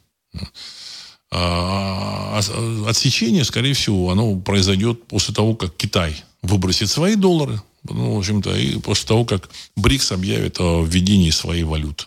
[1.31, 8.15] А, а отсечение, скорее всего, оно произойдет после того, как Китай выбросит свои доллары, ну,
[8.15, 12.05] в общем-то, и после того, как БРИКС объявит о введении своей валюты.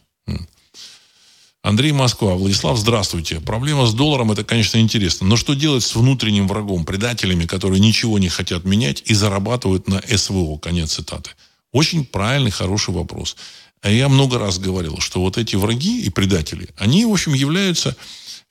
[1.62, 2.34] Андрей Москва.
[2.34, 3.38] Владислав, здравствуйте.
[3.38, 5.26] Проблема с долларом, это, конечно, интересно.
[5.26, 10.00] Но что делать с внутренним врагом, предателями, которые ничего не хотят менять и зарабатывают на
[10.00, 10.56] СВО?
[10.56, 11.30] Конец цитаты.
[11.72, 13.36] Очень правильный, хороший вопрос.
[13.84, 17.94] Я много раз говорил, что вот эти враги и предатели, они, в общем, являются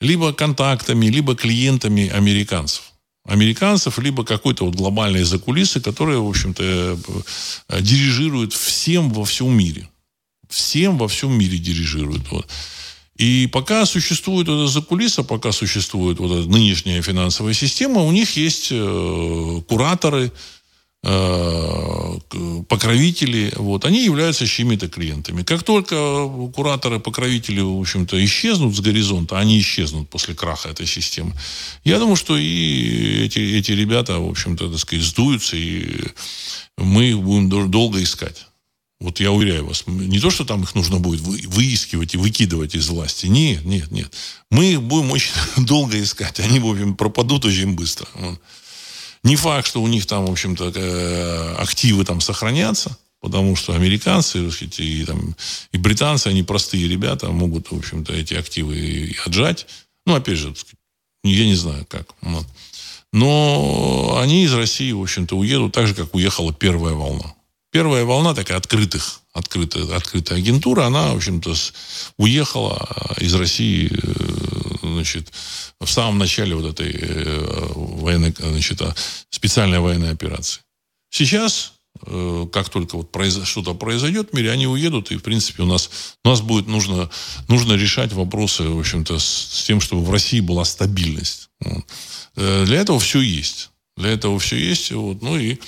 [0.00, 2.92] либо контактами, либо клиентами американцев
[3.24, 6.98] американцев, либо какой-то вот глобальной закулисы, которая, в общем-то,
[7.68, 9.88] э, дирижирует всем во всем мире.
[10.48, 12.30] Всем во всем мире дирижирует.
[12.30, 12.48] Вот.
[13.16, 18.68] И пока существует эта закулиса, пока существует вот эта нынешняя финансовая система, у них есть
[18.70, 20.34] э, кураторы, Э,
[22.68, 25.42] покровители, вот, они являются чьими-то клиентами.
[25.42, 31.32] Как только кураторы, покровители, в общем-то, исчезнут с горизонта, они исчезнут после краха этой системы,
[31.84, 36.04] я думаю, что и эти, эти ребята, в общем-то, так сказать, сдуются, и
[36.76, 38.46] мы будем долго искать.
[39.00, 42.88] Вот я уверяю вас, не то, что там их нужно будет выискивать и выкидывать из
[42.90, 43.26] власти.
[43.26, 44.14] Нет, нет, нет.
[44.50, 45.32] Мы их будем очень
[45.64, 46.38] долго искать.
[46.40, 48.06] Они, в общем, пропадут очень быстро.
[49.22, 54.48] Не факт, что у них там, в общем-то, э, активы там сохранятся, потому что американцы
[54.78, 55.36] и, там,
[55.72, 59.66] и британцы, они простые ребята, могут, в общем-то, эти активы и отжать.
[60.06, 60.54] Ну, опять же,
[61.22, 62.14] я не знаю, как.
[63.12, 67.34] Но они из России, в общем-то, уедут так же, как уехала первая волна.
[67.72, 71.54] Первая волна такая открытых, открытая, открытая агентура, она, в общем-то,
[72.16, 75.32] уехала э, из России э, значит,
[75.80, 78.94] в самом начале вот этой э, военной, значит, а,
[79.30, 80.60] специальной военной операции.
[81.10, 81.74] Сейчас,
[82.06, 83.14] э, как только вот
[83.44, 85.90] что-то произойдет в мире, они уедут, и, в принципе, у нас,
[86.24, 87.10] у нас будет нужно,
[87.48, 91.48] нужно решать вопросы, в общем-то, с, с тем, чтобы в России была стабильность.
[91.60, 91.84] Вот.
[92.36, 93.70] Э, для этого все есть.
[93.96, 94.92] Для этого все есть.
[94.92, 95.20] Вот.
[95.22, 95.58] Ну и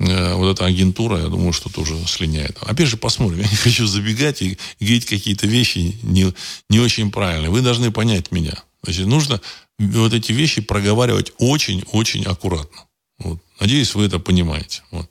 [0.00, 2.58] вот эта агентура, я думаю, что тоже слиняет.
[2.60, 3.40] Опять же, посмотрим.
[3.42, 6.32] Я не хочу забегать и, говорить какие-то вещи не,
[6.68, 7.50] не очень правильные.
[7.50, 8.54] Вы должны понять меня.
[8.82, 9.40] Значит, нужно
[9.78, 12.84] вот эти вещи проговаривать очень-очень аккуратно.
[13.18, 13.38] Вот.
[13.60, 14.82] Надеюсь, вы это понимаете.
[14.90, 15.08] Вот.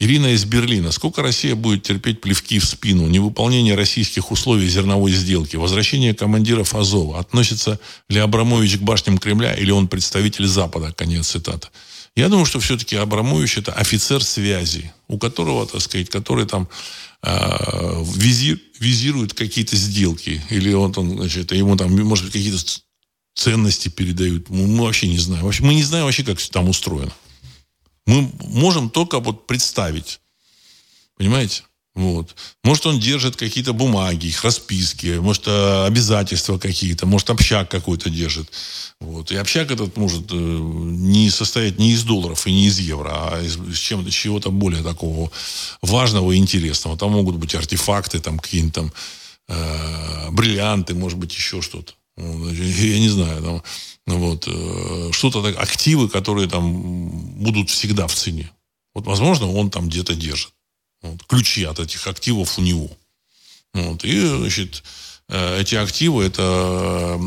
[0.00, 0.90] Ирина из Берлина.
[0.90, 7.20] Сколько Россия будет терпеть плевки в спину, невыполнение российских условий зерновой сделки, возвращение командиров Азова?
[7.20, 7.78] Относится
[8.08, 10.92] ли Абрамович к башням Кремля или он представитель Запада?
[10.92, 11.68] Конец цитаты.
[12.16, 16.68] Я думаю, что все-таки Абрамович это офицер связи, у которого, так сказать, который там
[17.22, 20.40] визи, визирует какие-то сделки.
[20.50, 22.62] Или он там, значит, ему там, может быть, какие-то
[23.34, 24.48] ценности передают.
[24.48, 25.44] Мы, мы вообще не знаем.
[25.44, 27.12] Вообще, мы не знаем вообще, как там устроено.
[28.06, 30.20] Мы можем только вот представить.
[31.16, 31.62] Понимаете?
[31.94, 32.34] Вот.
[32.64, 38.50] Может, он держит какие-то бумаги, их расписки, может, э, обязательства какие-то, может, общак какой-то держит.
[39.00, 39.30] Вот.
[39.30, 43.40] И общак этот может э, не состоять не из долларов и не из евро, а
[43.40, 45.30] из, из чем-то, чего-то более такого
[45.82, 46.98] важного и интересного.
[46.98, 48.92] Там могут быть артефакты, там какие-нибудь там
[49.48, 51.92] э, бриллианты, может быть, еще что-то.
[52.16, 53.62] Я не знаю, там,
[54.18, 58.50] вот, э, что-то так, активы, которые там будут всегда в цене.
[58.94, 60.52] Вот, возможно, он там где-то держит.
[61.04, 62.90] Вот, ключи от этих активов у него.
[63.74, 64.82] Вот, и, значит,
[65.28, 67.20] э, эти активы это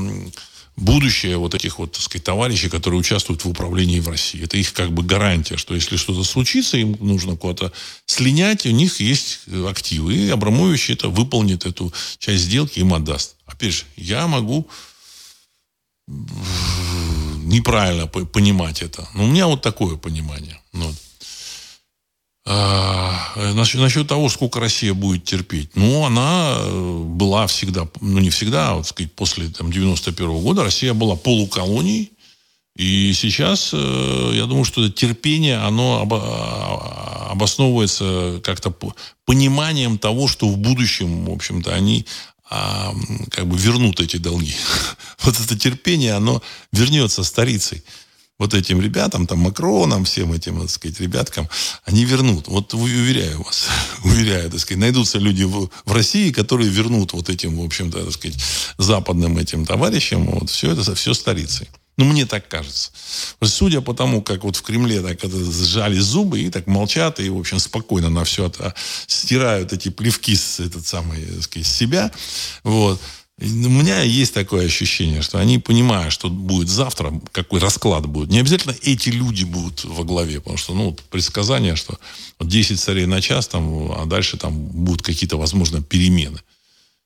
[0.75, 4.43] будущее вот этих вот, так сказать, товарищей, которые участвуют в управлении в России.
[4.43, 7.71] Это их как бы гарантия, что если что-то случится, им нужно куда-то
[8.07, 10.15] слинять, у них есть активы.
[10.15, 13.35] И Абрамович это выполнит эту часть сделки, им отдаст.
[13.45, 14.67] Опять же, я могу
[16.07, 19.07] неправильно понимать это.
[19.13, 20.59] Но у меня вот такое понимание.
[20.73, 20.95] Вот.
[22.49, 25.71] А, насчет, насчет того, сколько Россия будет терпеть.
[25.75, 30.41] Ну, она э, была всегда, ну, не всегда, а вот, сказать, после там, 91 -го
[30.41, 32.13] года Россия была полуколонией.
[32.77, 38.73] И сейчас, э, я думаю, что терпение, оно а, обосновывается как-то
[39.25, 42.05] пониманием того, что в будущем, в общем-то, они
[42.49, 42.93] а,
[43.29, 44.55] как бы вернут эти долги.
[45.23, 46.41] Вот это терпение, оно
[46.71, 47.83] вернется старицей
[48.39, 51.49] вот этим ребятам, там, Макроном, всем этим, так сказать, ребяткам,
[51.85, 52.47] они вернут.
[52.47, 53.67] Вот уверяю вас,
[54.03, 58.13] уверяю, так сказать, найдутся люди в, в России, которые вернут вот этим, в общем-то, так
[58.13, 58.37] сказать,
[58.77, 61.67] западным этим товарищам вот все это, все старицей.
[61.97, 62.91] Ну, мне так кажется.
[63.41, 67.27] Судя по тому, как вот в Кремле так это сжали зубы и так молчат, и,
[67.29, 68.75] в общем, спокойно на все это
[69.07, 72.11] стирают эти плевки с, этот самый, так сказать, с себя,
[72.63, 73.01] вот,
[73.39, 78.29] у меня есть такое ощущение, что они понимают, что будет завтра, какой расклад будет.
[78.29, 81.99] Не обязательно эти люди будут во главе, потому что, ну, предсказание, что
[82.39, 86.39] 10 царей на час, там, а дальше там будут какие-то, возможно, перемены.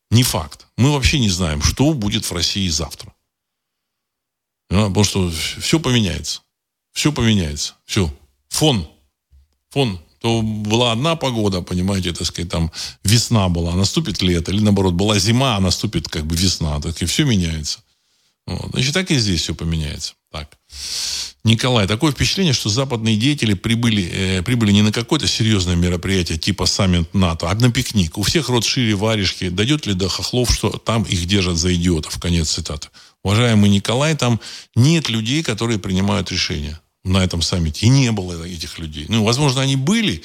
[0.09, 0.67] Не факт.
[0.77, 3.13] Мы вообще не знаем, что будет в России завтра.
[4.69, 5.29] Потому что
[5.59, 6.41] все поменяется.
[6.93, 7.75] Все поменяется.
[7.85, 8.13] Все.
[8.49, 8.87] Фон.
[9.71, 12.71] Фон то была одна погода, понимаете, так сказать, там
[13.03, 17.05] весна была, наступит лето, или наоборот, была зима, а наступит как бы весна, так и
[17.05, 17.79] все меняется.
[18.45, 18.69] Вот.
[18.71, 20.13] Значит, так и здесь все поменяется.
[20.31, 20.49] Так.
[21.43, 26.67] Николай, такое впечатление, что западные деятели прибыли, э, прибыли не на какое-то серьезное мероприятие типа
[26.67, 28.19] саммит НАТО, а на пикник.
[28.19, 29.49] У всех рот шире варежки.
[29.49, 32.19] Дойдет ли до хохлов, что там их держат за идиотов?
[32.19, 32.89] Конец цитаты.
[33.23, 34.39] Уважаемый Николай, там
[34.75, 37.85] нет людей, которые принимают решения на этом саммите.
[37.85, 39.05] И не было этих людей.
[39.09, 40.23] Ну, возможно, они были,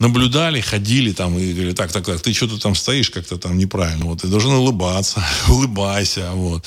[0.00, 4.06] наблюдали, ходили там и говорили, так, так, так, ты что-то там стоишь как-то там неправильно.
[4.06, 6.30] Вот ты должен улыбаться, улыбайся.
[6.32, 6.64] Вот.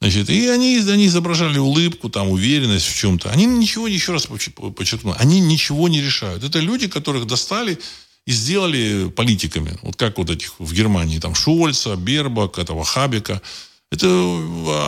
[0.00, 3.30] Значит, и они, они изображали улыбку, там, уверенность в чем-то.
[3.30, 6.44] Они ничего, еще раз подчеркну, они ничего не решают.
[6.44, 7.78] Это люди, которых достали
[8.24, 9.76] и сделали политиками.
[9.82, 13.42] Вот как вот этих в Германии, там, Шольца, Бербак, этого Хабика.
[13.90, 14.06] Это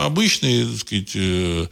[0.05, 1.67] обычные, так сказать, э,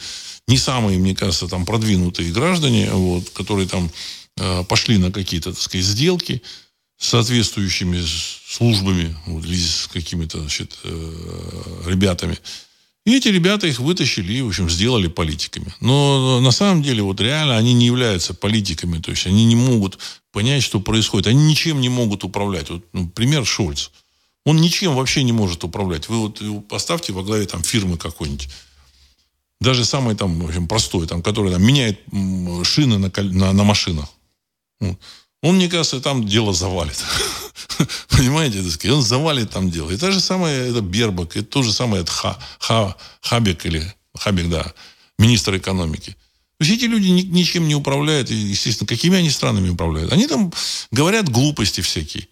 [0.49, 3.91] не самые, мне кажется, там продвинутые граждане, вот, которые там
[4.37, 6.41] э, пошли на какие-то, так сказать, сделки
[6.97, 8.03] с соответствующими
[8.47, 12.37] службами, вот, или с какими-то, значит, э, ребятами.
[13.05, 15.73] И эти ребята их вытащили и, в общем, сделали политиками.
[15.81, 18.99] Но на самом деле, вот реально они не являются политиками.
[18.99, 19.99] То есть они не могут
[20.31, 21.27] понять, что происходит.
[21.27, 22.69] Они ничем не могут управлять.
[22.69, 23.89] Вот, ну, пример Шольц.
[24.45, 26.09] Он ничем вообще не может управлять.
[26.09, 28.49] Вы вот поставьте во главе там фирмы какой-нибудь
[29.59, 31.99] даже самый там, в общем, простой, там, который там, меняет
[32.63, 34.09] шины на, на, на машинах.
[35.41, 37.03] Он, мне кажется, там дело завалит.
[38.09, 39.91] Понимаете, сказать, он завалит там дело.
[39.91, 43.93] И то же самое это Бербак, и то же самое это Ха, Ха, Хабек или
[44.15, 44.73] Хабек, да,
[45.17, 46.15] министр экономики.
[46.57, 50.11] То есть эти люди ни, ничем не управляют, и, естественно, какими они странами управляют?
[50.11, 50.51] Они там
[50.91, 52.27] говорят глупости всякие.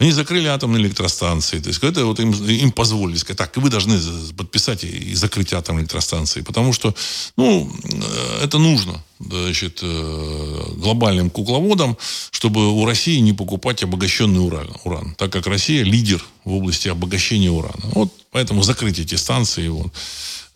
[0.00, 1.58] Они закрыли атомные электростанции.
[1.58, 3.98] То есть это вот им, им позволили сказать, так, вы должны
[4.36, 6.42] подписать и закрыть атомные электростанции.
[6.42, 6.94] Потому что,
[7.36, 11.98] ну, э, это нужно значит, э, глобальным кукловодам,
[12.30, 17.50] чтобы у России не покупать обогащенный уран, уран так как Россия лидер в области обогащения
[17.50, 17.82] урана.
[17.94, 19.66] Вот поэтому закрыть эти станции.
[19.66, 19.92] Вот.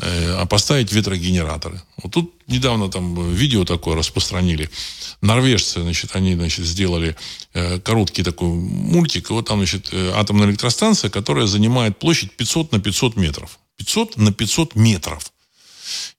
[0.03, 1.81] Э, а поставить ветрогенераторы.
[2.03, 4.69] Вот тут недавно там видео такое распространили.
[5.21, 7.15] Норвежцы, значит, они, значит, сделали
[7.55, 9.31] э, короткий такой мультик.
[9.31, 13.59] И вот там, значит, э, атомная электростанция, которая занимает площадь 500 на 500 метров.
[13.77, 15.33] 500 на 500 метров.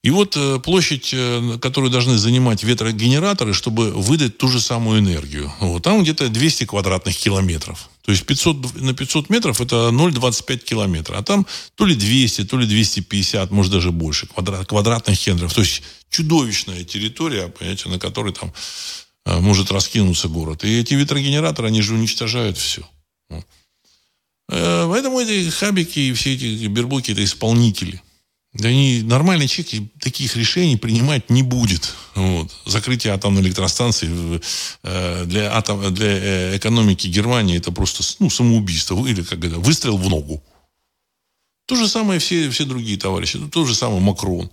[0.02, 1.16] И вот площадь,
[1.62, 5.52] которую должны занимать ветрогенераторы, чтобы выдать ту же самую энергию.
[5.60, 7.90] Вот, там где-то 200 квадратных километров.
[8.06, 11.18] То есть 500, на 500 метров это 0,25 километра.
[11.18, 15.54] А там то ли 200, то ли 250, может даже больше квадрат, квадратных километров.
[15.54, 18.54] То есть чудовищная территория, понимаете, на которой там
[19.26, 20.66] э, может раскинуться город.
[20.66, 22.88] И эти ветрогенераторы, они же уничтожают все.
[24.48, 28.02] Поэтому эти хабики и все эти бербуки это исполнители.
[28.54, 31.92] Да не, нормальный человек таких решений принимать не будет.
[32.14, 32.52] Вот.
[32.66, 34.40] Закрытие атомной электростанции
[34.84, 39.06] э, для, атом, для э, экономики Германии это просто ну, самоубийство.
[39.08, 40.44] Или как это, выстрел в ногу.
[41.66, 43.40] То же самое все, все другие товарищи.
[43.52, 44.52] То же самое Макрон.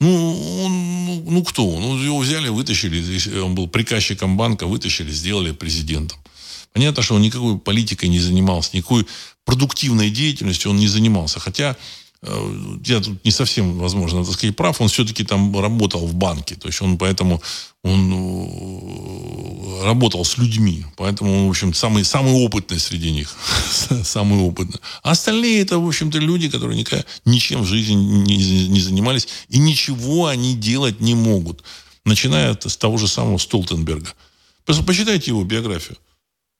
[0.00, 1.78] Ну, он, ну, ну кто?
[1.78, 3.38] Ну, его взяли, вытащили.
[3.38, 6.18] Он был приказчиком банка, вытащили, сделали президентом.
[6.72, 9.06] Понятно, что он никакой политикой не занимался, никакой
[9.44, 11.38] продуктивной деятельностью он не занимался.
[11.38, 11.76] Хотя
[12.86, 16.68] я тут не совсем, возможно, так сказать, прав, он все-таки там работал в банке, то
[16.68, 17.42] есть он поэтому
[17.82, 23.34] он работал с людьми, поэтому он, в общем, самый, самый опытный среди них.
[24.04, 24.80] самый опытный.
[25.02, 29.58] А остальные это, в общем-то, люди, которые никогда, ничем в жизни не, не занимались, и
[29.58, 31.62] ничего они делать не могут.
[32.04, 34.14] Начиная с того же самого Столтенберга.
[34.64, 35.98] Почитайте его биографию.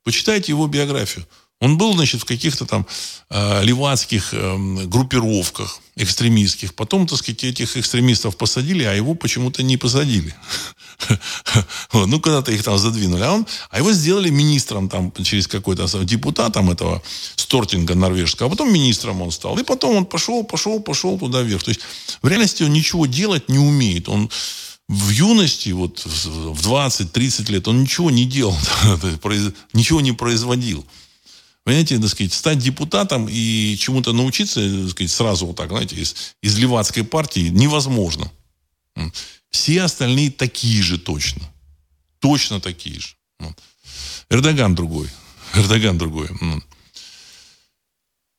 [0.05, 1.27] Почитайте его биографию.
[1.65, 2.87] Он был, значит, в каких-то там
[3.31, 6.75] э, левацких э, группировках экстремистских.
[6.75, 10.35] Потом, так сказать, этих экстремистов посадили, а его почему-то не посадили.
[11.93, 13.23] Ну, когда-то их там задвинули.
[13.23, 17.03] А, он, а его сделали министром там через какой-то депутатом этого
[17.37, 18.49] Стортинга норвежского.
[18.49, 19.59] А потом министром он стал.
[19.59, 21.63] И потом он пошел, пошел, пошел туда вверх.
[21.63, 21.81] То есть,
[22.23, 24.09] в реальности он ничего делать не умеет.
[24.09, 24.31] Он
[24.89, 28.57] в юности, вот в 20-30 лет, он ничего не делал,
[29.73, 30.85] ничего не производил.
[31.65, 36.15] Понимаете, так сказать, стать депутатом и чему-то научиться, так сказать, сразу вот так, знаете, из,
[36.43, 38.31] из левацкой партии невозможно.
[39.51, 41.43] Все остальные такие же точно.
[42.19, 43.17] Точно такие же.
[44.29, 45.09] Эрдоган другой.
[45.55, 46.29] Эрдоган другой.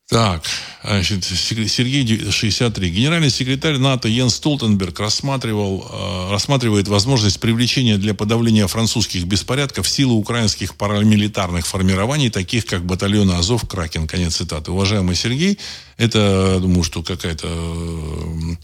[0.08, 0.43] Так,
[0.84, 2.89] значит, Сергей 63.
[2.91, 10.14] Генеральный секретарь НАТО Йен Столтенберг рассматривал, э, рассматривает возможность привлечения для подавления французских беспорядков силы
[10.14, 14.08] украинских парамилитарных формирований, таких как батальоны Азов, Кракен.
[14.08, 14.72] Конец цитаты.
[14.72, 15.58] Уважаемый Сергей,
[15.97, 18.56] это, думаю, что какая-то э,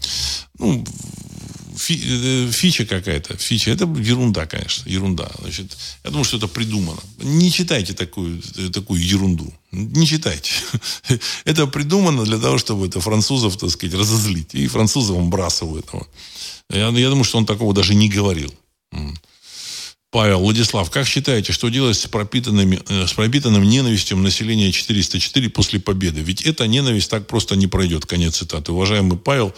[0.60, 0.84] ну,
[1.76, 3.36] фи, э, фича какая-то.
[3.36, 3.70] Фича.
[3.70, 4.88] Это ерунда, конечно.
[4.88, 5.30] Ерунда.
[5.40, 7.00] Значит, я думаю, что это придумано.
[7.18, 9.52] Не читайте такую, э, такую ерунду.
[9.72, 10.52] Не читайте.
[11.44, 14.54] Это придумано для того, чтобы это французов, так сказать, разозлить.
[14.54, 15.78] И французов он бросал
[16.68, 18.52] Я, я думаю, что он такого даже не говорил.
[20.12, 25.80] Павел, Владислав, как считаете, что делать с, пропитанными, э, с пропитанным ненавистью населения 404 после
[25.80, 26.20] победы?
[26.20, 28.04] Ведь эта ненависть так просто не пройдет.
[28.04, 28.72] Конец цитаты.
[28.72, 29.54] Уважаемый Павел,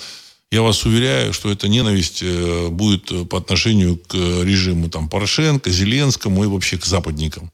[0.50, 5.70] я вас уверяю, что эта ненависть э, будет э, по отношению к режиму там, Порошенко,
[5.70, 7.50] Зеленскому и вообще к западникам.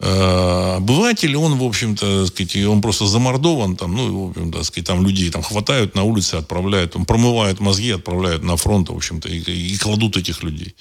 [0.00, 5.30] Э, обыватель, он, в общем-то, сказать, он просто замордован, там, ну, в сказать, там людей
[5.30, 9.76] там хватают на улице, отправляют, там, промывают мозги, отправляют на фронт, в общем-то, и, и
[9.78, 10.74] кладут этих людей.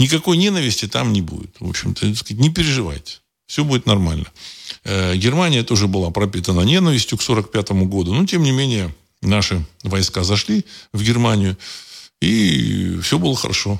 [0.00, 1.54] Никакой ненависти там не будет.
[1.60, 3.18] В общем-то, не переживайте.
[3.46, 4.26] Все будет нормально.
[4.84, 8.92] Германия тоже была пропитана ненавистью к 1945 году, но, тем не менее,
[9.24, 11.56] наши войска зашли в Германию,
[12.24, 13.78] и все было хорошо.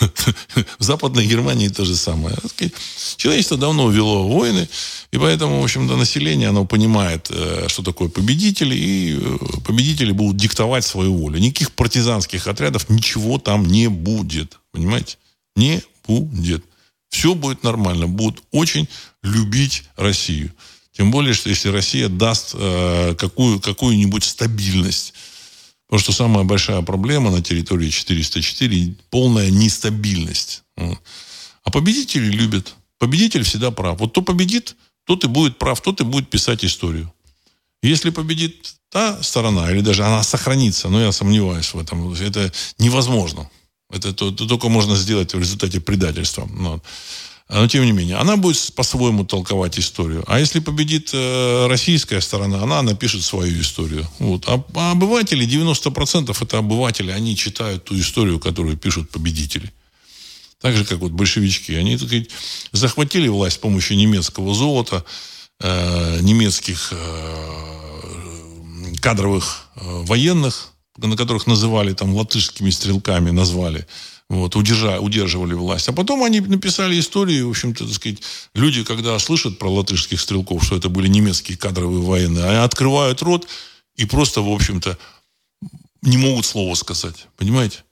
[0.78, 2.36] В Западной Германии то же самое.
[3.16, 4.68] Человечество давно вело войны,
[5.10, 10.36] и поэтому, в общем-то, население, оно понимает, э, что такое победители, и э, победители будут
[10.36, 11.38] диктовать свою волю.
[11.38, 14.58] Никаких партизанских отрядов, ничего там не будет.
[14.70, 15.18] Понимаете?
[15.56, 16.64] Не будет.
[17.10, 18.06] Все будет нормально.
[18.06, 18.88] Будут очень
[19.22, 20.50] любить Россию.
[20.92, 25.14] Тем более, что если Россия даст э, какую, какую-нибудь стабильность.
[25.86, 30.62] Потому что самая большая проблема на территории 404– полная нестабильность.
[30.76, 32.74] А победители любят.
[32.98, 33.98] Победитель всегда прав.
[34.00, 37.12] Вот кто победит, тот и будет прав, тот и будет писать историю.
[37.82, 43.50] Если победит та сторона, или даже она сохранится, но я сомневаюсь в этом, это невозможно.
[43.90, 46.46] Это, это только можно сделать в результате предательства.
[46.46, 46.80] Но.
[47.48, 50.24] Но тем не менее, она будет по-своему толковать историю.
[50.26, 54.06] А если победит э, российская сторона, она напишет свою историю.
[54.18, 54.44] Вот.
[54.48, 59.70] А, а обыватели, 90% это обыватели, они читают ту историю, которую пишут победители.
[60.62, 61.72] Так же, как вот большевички.
[61.72, 62.28] Они, так сказать,
[62.70, 65.04] захватили власть с помощью немецкого золота,
[65.60, 67.92] э, немецких э,
[69.02, 73.86] кадровых э, военных, на которых называли там латышскими стрелками, назвали
[74.32, 75.88] вот, удерживали власть.
[75.88, 78.22] А потом они написали историю, в общем-то, так сказать,
[78.54, 83.46] люди, когда слышат про латышских стрелков, что это были немецкие кадровые военные, они открывают рот
[83.96, 84.96] и просто, в общем-то,
[86.00, 87.26] не могут слова сказать.
[87.36, 87.84] Понимаете?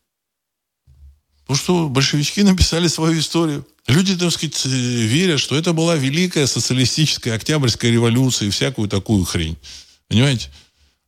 [1.43, 3.67] Потому что большевички написали свою историю.
[3.87, 9.59] Люди, так сказать, верят, что это была великая социалистическая октябрьская революция и всякую такую хрень.
[10.09, 10.49] Понимаете?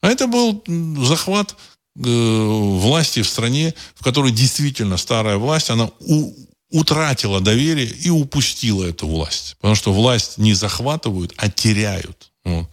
[0.02, 0.62] А это был
[1.06, 6.32] захват Э, власти в стране, в которой действительно старая власть, она у,
[6.70, 9.56] утратила доверие и упустила эту власть.
[9.60, 12.32] Потому что власть не захватывают, а теряют.
[12.44, 12.68] Вот.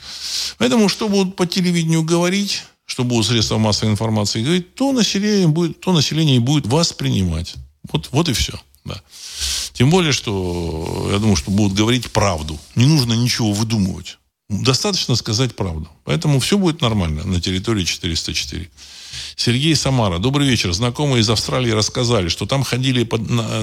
[0.58, 5.80] Поэтому, что будут по телевидению говорить, что будут средства массовой информации говорить, то население будет,
[5.80, 7.56] то население будет воспринимать.
[7.92, 8.54] Вот, вот и все.
[8.86, 9.02] Да.
[9.74, 12.58] Тем более, что я думаю, что будут говорить правду.
[12.76, 14.18] Не нужно ничего выдумывать.
[14.50, 15.88] Достаточно сказать правду.
[16.06, 18.70] Поэтому все будет нормально на территории 404.
[19.40, 20.20] Сергей Самара.
[20.20, 20.74] Добрый вечер.
[20.74, 23.08] Знакомые из Австралии рассказали, что там ходили,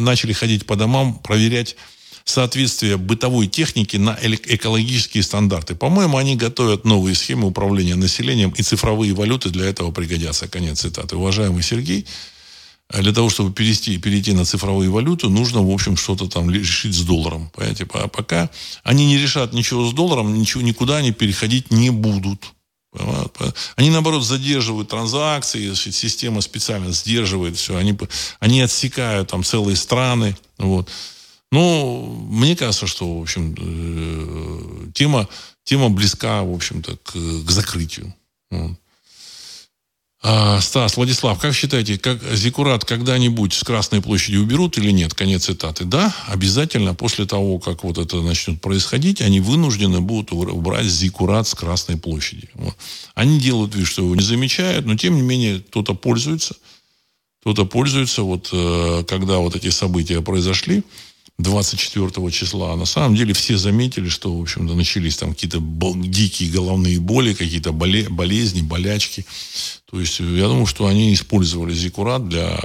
[0.00, 1.76] начали ходить по домам, проверять
[2.24, 5.74] соответствие бытовой техники на экологические стандарты.
[5.74, 10.48] По-моему, они готовят новые схемы управления населением, и цифровые валюты для этого пригодятся.
[10.48, 11.16] Конец цитаты.
[11.16, 12.06] Уважаемый Сергей,
[12.88, 17.02] для того, чтобы перейти, перейти на цифровые валюты, нужно, в общем, что-то там решить с
[17.02, 17.50] долларом.
[17.54, 17.86] Понимаете?
[17.92, 18.48] А пока
[18.82, 22.54] они не решат ничего с долларом, ничего, никуда они переходить не будут.
[23.76, 27.76] Они, наоборот, задерживают транзакции, система специально сдерживает все.
[27.76, 27.96] Они,
[28.40, 30.36] они отсекают там целые страны.
[30.58, 30.88] Вот.
[31.52, 35.28] Ну, мне кажется, что, в общем, э, тема,
[35.64, 38.14] тема близка, в общем-то, к, к закрытию.
[38.50, 38.78] Вот.
[40.22, 45.14] А, Стас, Владислав, как считаете, как Зикурат когда-нибудь с Красной площади уберут или нет?
[45.14, 45.84] Конец цитаты.
[45.84, 51.54] Да, обязательно после того, как вот это начнет происходить, они вынуждены будут убрать Зикурат с
[51.54, 52.48] Красной площади.
[52.54, 52.74] Вот.
[53.14, 56.56] Они делают вид, что его не замечают, но тем не менее кто-то пользуется.
[57.42, 60.82] Кто-то пользуется, вот э, когда вот эти события произошли,
[61.38, 62.76] 24 числа.
[62.76, 65.62] На самом деле все заметили, что, в общем-то, начались там какие-то
[65.96, 69.26] дикие головные боли, какие-то болезни, болячки.
[69.90, 72.58] То есть я думаю, что они использовали зикурат для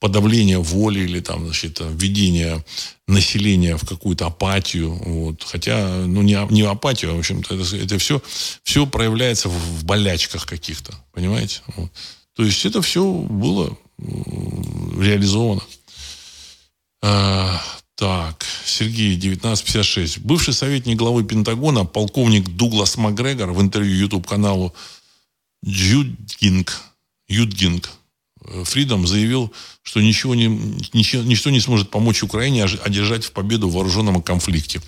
[0.00, 2.64] подавления воли или там, значит, введения
[3.06, 4.94] населения в какую-то апатию.
[4.94, 5.42] Вот.
[5.42, 8.22] Хотя, ну, не, не апатию, а, в общем-то, это, это все,
[8.62, 10.94] все проявляется в, в болячках каких-то.
[11.12, 11.60] Понимаете?
[11.76, 11.90] Вот.
[12.34, 15.62] То есть это все было реализовано.
[17.98, 20.18] Так, Сергей, 1956.
[20.18, 24.72] Бывший советник главы Пентагона, полковник Дуглас Макгрегор в интервью YouTube-каналу
[25.64, 26.80] Юдгинг,
[27.26, 27.90] Юдгинг
[28.62, 30.46] Фридом заявил, что ничего не,
[30.92, 34.80] ничего, ничто не сможет помочь Украине одержать в победу в вооруженном конфликте.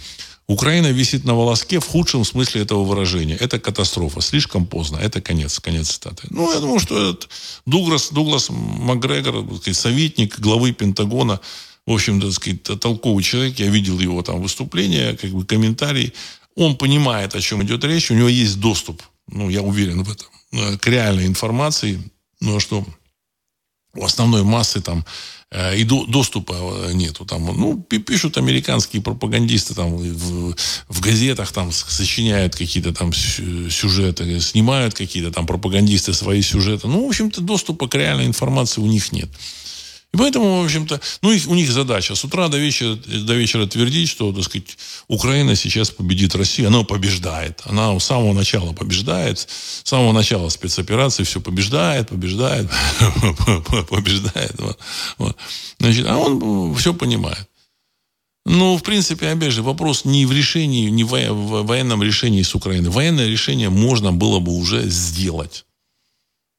[0.47, 3.35] Украина висит на волоске в худшем смысле этого выражения.
[3.35, 4.21] Это катастрофа.
[4.21, 4.99] Слишком поздно.
[4.99, 5.59] Это конец.
[5.59, 6.29] Конец цитаты.
[6.31, 7.29] Ну, я думаю, что этот
[7.67, 11.41] Дуглас, Дуглас Макгрегор, советник главы Пентагона,
[11.87, 16.13] в общем, так сказать, толковый человек, я видел его там выступления, как бы комментарий,
[16.57, 20.29] он понимает, о чем идет речь, у него есть доступ, ну, я уверен в этом,
[20.53, 22.03] э, к реальной информации,
[22.41, 22.85] но что
[23.95, 25.05] у основной массы там
[25.51, 27.25] э, и до, доступа э, нету.
[27.25, 30.55] Там, ну, пишут американские пропагандисты там в,
[30.89, 36.87] в газетах, там сочиняют какие-то там сюжеты, снимают какие-то там пропагандисты свои сюжеты.
[36.87, 39.29] Ну, в общем-то, доступа к реальной информации у них нет.
[40.13, 43.67] И поэтому, в общем-то, ну, их, у них задача с утра до вечера, до вечера
[43.67, 46.69] твердить, что, так сказать, Украина сейчас победит Россию.
[46.69, 47.63] Она побеждает.
[47.65, 49.39] Она с самого начала побеждает.
[49.39, 52.69] С самого начала спецоперации все побеждает, побеждает,
[53.89, 54.57] побеждает.
[55.79, 57.49] Значит, а он все понимает.
[58.47, 62.91] Ну, в принципе, опять же, вопрос не в решении, не в военном решении с Украиной.
[62.91, 65.67] Военное решение можно было бы уже сделать.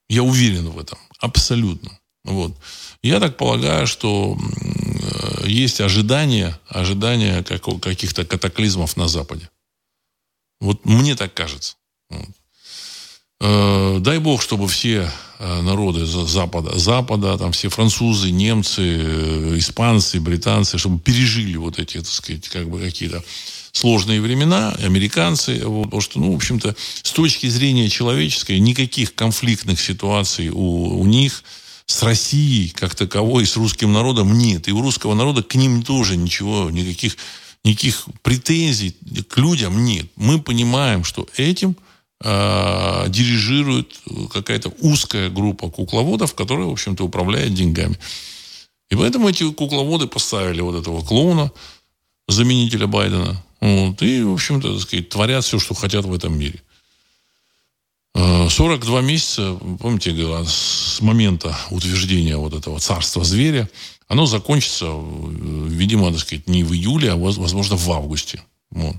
[0.07, 0.99] Я уверен в этом.
[1.19, 1.99] Абсолютно.
[2.23, 2.55] Вот.
[3.03, 9.49] Я так полагаю, что э, есть ожидания, ожидания каких-то катаклизмов на Западе.
[10.59, 11.75] Вот мне так кажется.
[13.39, 20.77] Э, дай бог, чтобы все э, народы Запада, Запада, там все французы, немцы, испанцы, британцы,
[20.77, 23.23] чтобы пережили вот эти, так сказать, как бы какие-то
[23.71, 29.81] сложные времена, американцы, вот, потому что, ну, в общем-то, с точки зрения человеческой, никаких конфликтных
[29.81, 31.43] ситуаций у, у них–
[31.85, 34.67] с Россией как таковой, с русским народом нет.
[34.67, 37.17] И у русского народа к ним тоже ничего, никаких,
[37.63, 38.95] никаких претензий
[39.27, 40.07] к людям нет.
[40.15, 41.75] Мы понимаем, что этим
[42.23, 43.99] э, дирижирует
[44.31, 47.97] какая-то узкая группа кукловодов, которая, в общем-то, управляет деньгами.
[48.89, 51.51] И поэтому эти кукловоды поставили вот этого клоуна,
[52.27, 53.43] заменителя Байдена.
[53.61, 56.61] Вот, и, в общем-то, сказать, творят все, что хотят в этом мире.
[58.15, 60.13] 42 э, месяца, помните,
[60.45, 63.69] с момента утверждения вот этого царства зверя,
[64.07, 68.43] оно закончится, э, видимо, так сказать, не в июле, а, возможно, в августе.
[68.71, 68.95] Вот.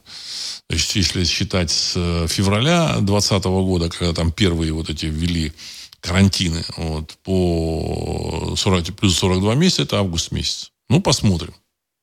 [0.68, 5.52] То есть, если считать с э, февраля 2020 года, когда там первые вот эти ввели
[6.00, 10.72] карантины, вот, по 40, плюс 42 месяца, это август месяц.
[10.88, 11.54] Ну, посмотрим.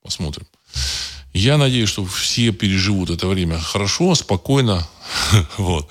[0.03, 0.45] Посмотрим.
[1.33, 4.87] Я надеюсь, что все переживут это время хорошо, спокойно.
[5.57, 5.89] вот.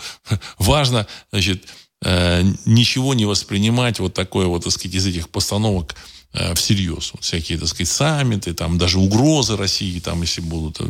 [0.59, 1.65] Важно, значит,
[2.03, 5.95] э, ничего не воспринимать вот такое вот, так сказать, из этих постановок
[6.33, 7.13] э, всерьез.
[7.13, 10.81] Вот всякие, так сказать, саммиты, там даже угрозы России, там, если будут.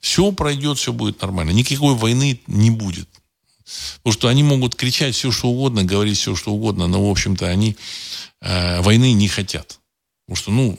[0.00, 1.50] Все пройдет, все будет нормально.
[1.50, 3.08] Никакой войны не будет.
[3.98, 7.46] Потому что они могут кричать все, что угодно, говорить все, что угодно, но, в общем-то,
[7.46, 7.76] они
[8.40, 9.80] э, войны не хотят.
[10.26, 10.78] Потому что, ну,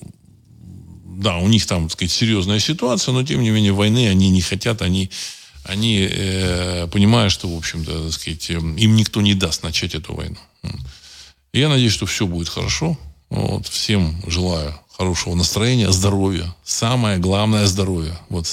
[1.18, 4.42] да, у них там, так сказать, серьезная ситуация, но, тем не менее, войны они не
[4.42, 5.10] хотят, они,
[5.68, 10.14] они э, понимают, что, в общем-то, так сказать, эм, им никто не даст начать эту
[10.14, 10.38] войну.
[11.54, 12.98] Я надеюсь, что все будет хорошо.
[13.30, 16.56] Вот, всем желаю хорошего настроения, здоровья.
[16.64, 18.18] Самое главное– здоровье.
[18.30, 18.48] Вот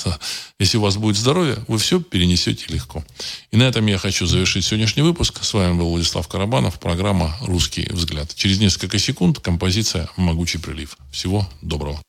[0.58, 3.02] если у вас будет здоровье, вы все перенесете легко.
[3.50, 5.42] И на этом я хочу завершить сегодняшний выпуск.
[5.42, 8.34] С вами был Владислав Карабанов, программа «Русский взгляд».
[8.34, 10.96] Через несколько секунд композиция «Могучий прилив».
[11.12, 12.00] Всего доброго.